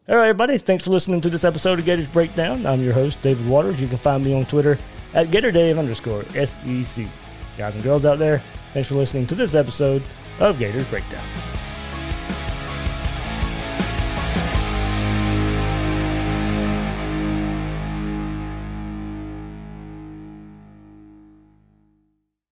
all 0.08 0.16
right, 0.16 0.28
everybody. 0.28 0.56
Thanks 0.58 0.84
for 0.84 0.90
listening 0.90 1.20
to 1.22 1.30
this 1.30 1.42
episode 1.42 1.80
of 1.80 1.84
Gators 1.84 2.08
Breakdown. 2.08 2.64
I'm 2.64 2.80
your 2.80 2.92
host, 2.92 3.20
David 3.22 3.44
Waters. 3.48 3.80
You 3.80 3.88
can 3.88 3.98
find 3.98 4.24
me 4.24 4.34
on 4.34 4.46
Twitter 4.46 4.78
at 5.14 5.28
GatorDave 5.28 5.78
underscore 5.78 6.24
SEC. 6.26 7.08
Guys 7.58 7.74
and 7.74 7.82
girls 7.82 8.04
out 8.04 8.20
there, 8.20 8.40
thanks 8.72 8.88
for 8.88 8.94
listening 8.94 9.26
to 9.26 9.34
this 9.34 9.56
episode 9.56 10.04
of 10.38 10.60
Gators 10.60 10.86
Breakdown. 10.86 11.24